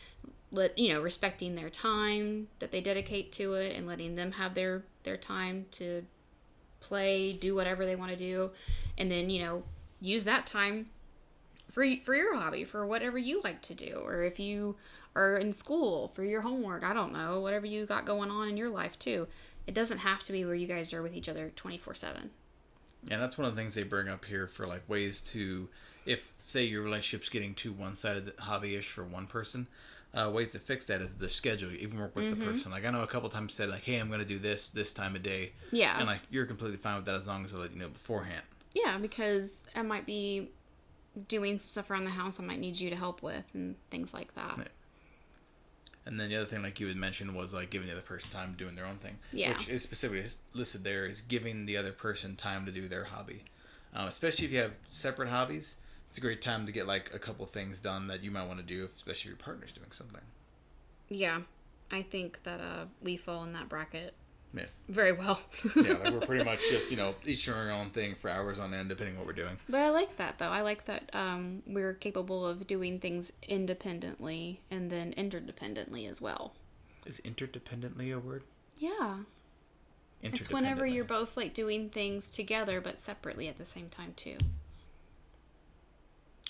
[0.51, 4.53] let you know, respecting their time that they dedicate to it, and letting them have
[4.53, 6.05] their their time to
[6.79, 8.51] play, do whatever they want to do,
[8.99, 9.63] and then you know,
[9.99, 10.89] use that time
[11.71, 14.75] for for your hobby, for whatever you like to do, or if you
[15.15, 18.57] are in school for your homework, I don't know, whatever you got going on in
[18.57, 19.27] your life too.
[19.68, 22.30] It doesn't have to be where you guys are with each other 24/7.
[23.03, 25.70] Yeah, that's one of the things they bring up here for like ways to,
[26.05, 29.68] if say your relationship's getting too one-sided hobby-ish for one person,
[30.13, 31.70] uh, ways to fix that is the schedule.
[31.72, 32.39] You even work with Mm-hmm.
[32.39, 32.72] the person.
[32.72, 35.15] Like I know a couple times said like, hey, I'm gonna do this this time
[35.15, 35.97] of day, Yeah.
[35.97, 38.43] and like you're completely fine with that as long as I let you know beforehand.
[38.74, 40.49] Yeah, because I might be
[41.28, 44.13] doing some stuff around the house I might need you to help with and things
[44.13, 44.70] like that.
[46.08, 48.30] And then the other thing, like you had mentioned, was like giving the other person
[48.32, 49.18] time doing their own thing.
[49.32, 49.49] Yeah.
[49.49, 53.43] Which is specifically listed there is giving the other person time to do their hobby.
[53.93, 55.78] Um, especially if you have separate hobbies,
[56.08, 58.60] it's a great time to get like a couple things done that you might want
[58.60, 60.22] to do, especially if your partner's doing something.
[61.10, 61.41] Yeah.
[61.91, 64.14] I think that uh we fall in that bracket
[64.54, 64.66] Yeah.
[64.89, 65.41] very well.
[65.76, 68.60] Yeah, like we're pretty much just, you know, each doing our own thing for hours
[68.60, 69.58] on end, depending on what we're doing.
[69.70, 70.50] But I like that though.
[70.50, 76.54] I like that um, we're capable of doing things independently and then interdependently as well.
[77.06, 78.43] Is interdependently a word?
[78.78, 79.18] Yeah.
[80.24, 84.38] It's whenever you're both like doing things together but separately at the same time too.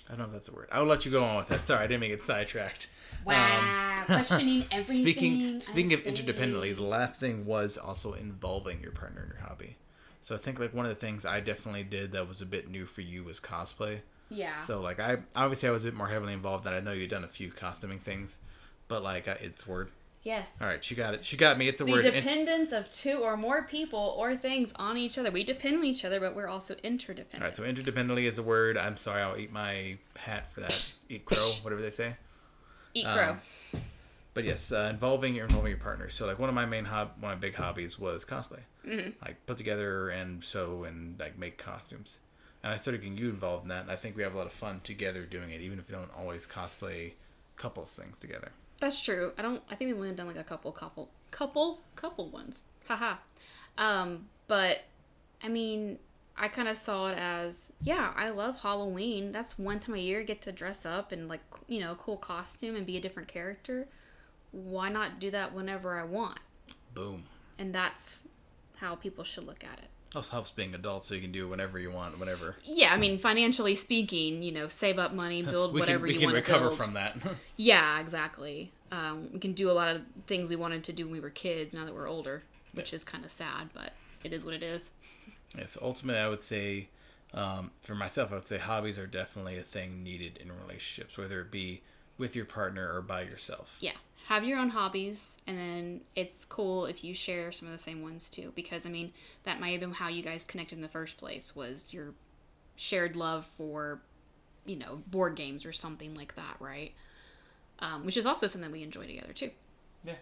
[0.07, 0.69] I don't know if that's a word.
[0.71, 1.65] I'll let you go on with that.
[1.65, 2.89] Sorry, I didn't make it sidetracked.
[3.25, 4.95] Wow, questioning everything.
[4.97, 6.11] Um, Speaking I speaking of say.
[6.11, 9.75] interdependently, the last thing was also involving your partner in your hobby.
[10.21, 12.69] So I think like one of the things I definitely did that was a bit
[12.69, 13.99] new for you was cosplay.
[14.29, 14.59] Yeah.
[14.61, 16.63] So like I obviously I was a bit more heavily involved.
[16.65, 18.39] That I know you've done a few costuming things,
[18.87, 19.89] but like I, it's word.
[20.27, 20.57] Yes.
[20.61, 21.23] All right, she got it.
[21.25, 21.67] She got me.
[21.67, 22.05] It's a The word.
[22.05, 25.31] Int- dependence of two or more people or things on each other.
[25.31, 27.41] We depend on each other, but we're also interdependent.
[27.41, 28.77] All right, so interdependently is a word.
[28.77, 30.93] I'm sorry, I'll eat my hat for that.
[31.09, 32.15] Eat crow, whatever they say.
[32.93, 33.31] Eat crow.
[33.31, 33.81] Um,
[34.33, 36.09] But yes, uh, involving your involving your partner.
[36.09, 38.59] So like one of my main hob, one of my big hobbies was cosplay.
[38.85, 39.09] Mm-hmm.
[39.25, 42.19] Like put together and sew and like make costumes.
[42.63, 43.83] And I started getting you involved in that.
[43.83, 45.95] And I think we have a lot of fun together doing it, even if we
[45.95, 47.13] don't always cosplay
[47.55, 48.51] couples things together.
[48.79, 49.33] That's true.
[49.37, 49.61] I don't.
[49.69, 52.65] I think we've only done like a couple, couple, couple, couple ones.
[52.87, 53.15] Haha.
[53.77, 54.83] Um, but
[55.43, 55.99] I mean,
[56.37, 59.31] I kind of saw it as, yeah, I love Halloween.
[59.31, 61.95] That's one time a year I get to dress up and like, you know, a
[61.95, 63.87] cool costume and be a different character.
[64.51, 66.39] Why not do that whenever I want?
[66.93, 67.23] Boom.
[67.57, 68.29] And that's
[68.77, 69.89] how people should look at it.
[70.15, 72.55] Also helps being adult so you can do whatever you want, whenever.
[72.63, 76.31] Yeah, I mean, financially speaking, you know, save up money, build whatever can, you can
[76.31, 76.77] want to recover build.
[76.79, 77.17] from that.
[77.57, 78.71] Yeah, exactly.
[78.91, 81.29] Um, we can do a lot of things we wanted to do when we were
[81.29, 82.43] kids now that we're older,
[82.73, 83.91] which is kind of sad, but
[84.23, 84.91] it is what it is.
[85.57, 86.87] yes, ultimately, I would say,
[87.33, 91.41] um, for myself, I would say hobbies are definitely a thing needed in relationships, whether
[91.41, 91.81] it be
[92.17, 93.77] with your partner or by yourself.
[93.81, 93.91] Yeah,
[94.27, 98.01] have your own hobbies, and then it's cool if you share some of the same
[98.01, 99.13] ones too, because I mean,
[99.45, 102.13] that might have been how you guys connected in the first place was your
[102.75, 104.01] shared love for,
[104.65, 106.91] you know, board games or something like that, right?
[107.79, 109.51] Um, which is also something we enjoy together too.
[110.03, 110.15] Yeah.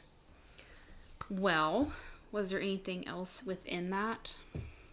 [1.28, 1.92] Well,
[2.32, 4.36] was there anything else within that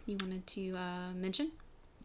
[0.06, 1.50] you wanted to uh, mention?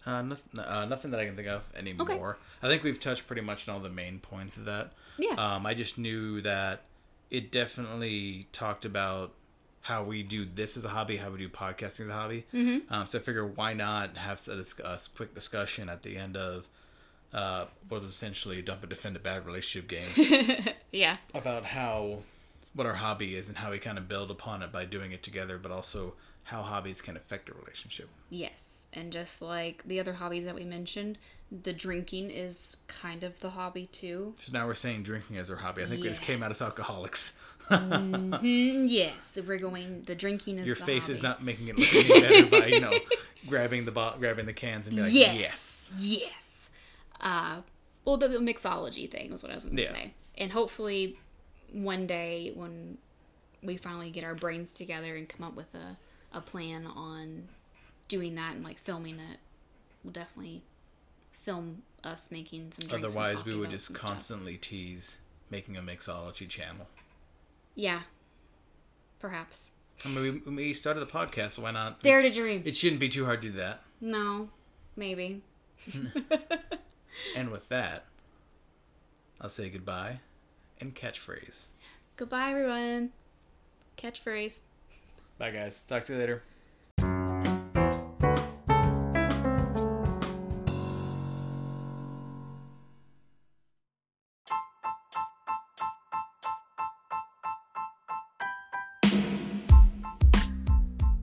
[0.05, 2.31] Uh, nothing, uh, nothing that I can think of anymore.
[2.31, 2.39] Okay.
[2.63, 4.91] I think we've touched pretty much on all the main points of that.
[5.17, 5.35] Yeah.
[5.37, 6.81] Um, I just knew that
[7.29, 9.33] it definitely talked about
[9.81, 12.45] how we do this as a hobby, how we do podcasting as a hobby.
[12.53, 12.93] Mm-hmm.
[12.93, 16.35] Um, so I figure why not have a, dis- a quick discussion at the end
[16.35, 16.67] of
[17.33, 21.17] uh, what was essentially dump and defend a bad relationship game yeah.
[21.33, 22.19] about how
[22.77, 25.23] what our hobby is and how we kind of build upon it by doing it
[25.23, 26.13] together, but also
[26.43, 28.07] how hobbies can affect a relationship.
[28.29, 28.87] Yes.
[28.93, 31.17] And just like the other hobbies that we mentioned,
[31.51, 34.33] the drinking is kind of the hobby too.
[34.39, 35.83] So now we're saying drinking as our hobby.
[35.83, 37.39] I think we just came out as alcoholics.
[37.69, 39.37] Mm, yes.
[39.45, 42.67] We're going, the drinking is Your face is not making it look any better by
[42.67, 42.93] you know
[43.47, 45.35] grabbing the bo- grabbing the cans and be like, yes.
[45.37, 45.91] yes.
[45.99, 46.69] Yes.
[47.19, 47.57] Uh,
[48.05, 49.91] well, the, the mixology thing was what I was going to Yeah.
[49.91, 50.13] say.
[50.37, 51.17] And hopefully
[51.71, 52.97] one day when
[53.63, 55.97] we finally get our brains together and come up with a,
[56.37, 57.43] a plan on
[58.07, 59.39] doing that and like filming it,
[60.03, 60.63] we'll definitely
[61.31, 63.07] film us making some drinks.
[63.07, 64.11] Otherwise, we would just some stuff.
[64.11, 66.87] constantly tease making a mixology channel.
[67.75, 68.01] Yeah.
[69.19, 69.71] Perhaps.
[70.05, 72.01] I mean, we, we started the podcast, so why not?
[72.01, 72.61] Dare to dream.
[72.65, 73.81] It shouldn't be too hard to do that.
[74.01, 74.49] no.
[74.95, 75.43] Maybe.
[77.35, 78.05] And with that,
[79.41, 80.19] I'll say goodbye
[80.79, 81.67] and catchphrase.
[82.15, 83.11] Goodbye, everyone.
[83.97, 84.59] Catchphrase.
[85.37, 85.83] Bye, guys.
[85.83, 86.43] Talk to you later.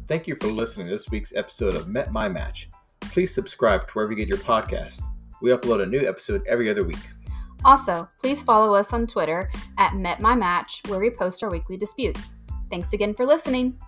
[0.07, 2.69] Thank you for listening to this week's episode of Met My Match.
[3.01, 5.03] Please subscribe to wherever you get your podcast.
[5.41, 6.99] We upload a new episode every other week.
[7.65, 12.37] Also, please follow us on Twitter at MetMyMatch, where we post our weekly disputes.
[12.71, 13.79] Thanks again for listening.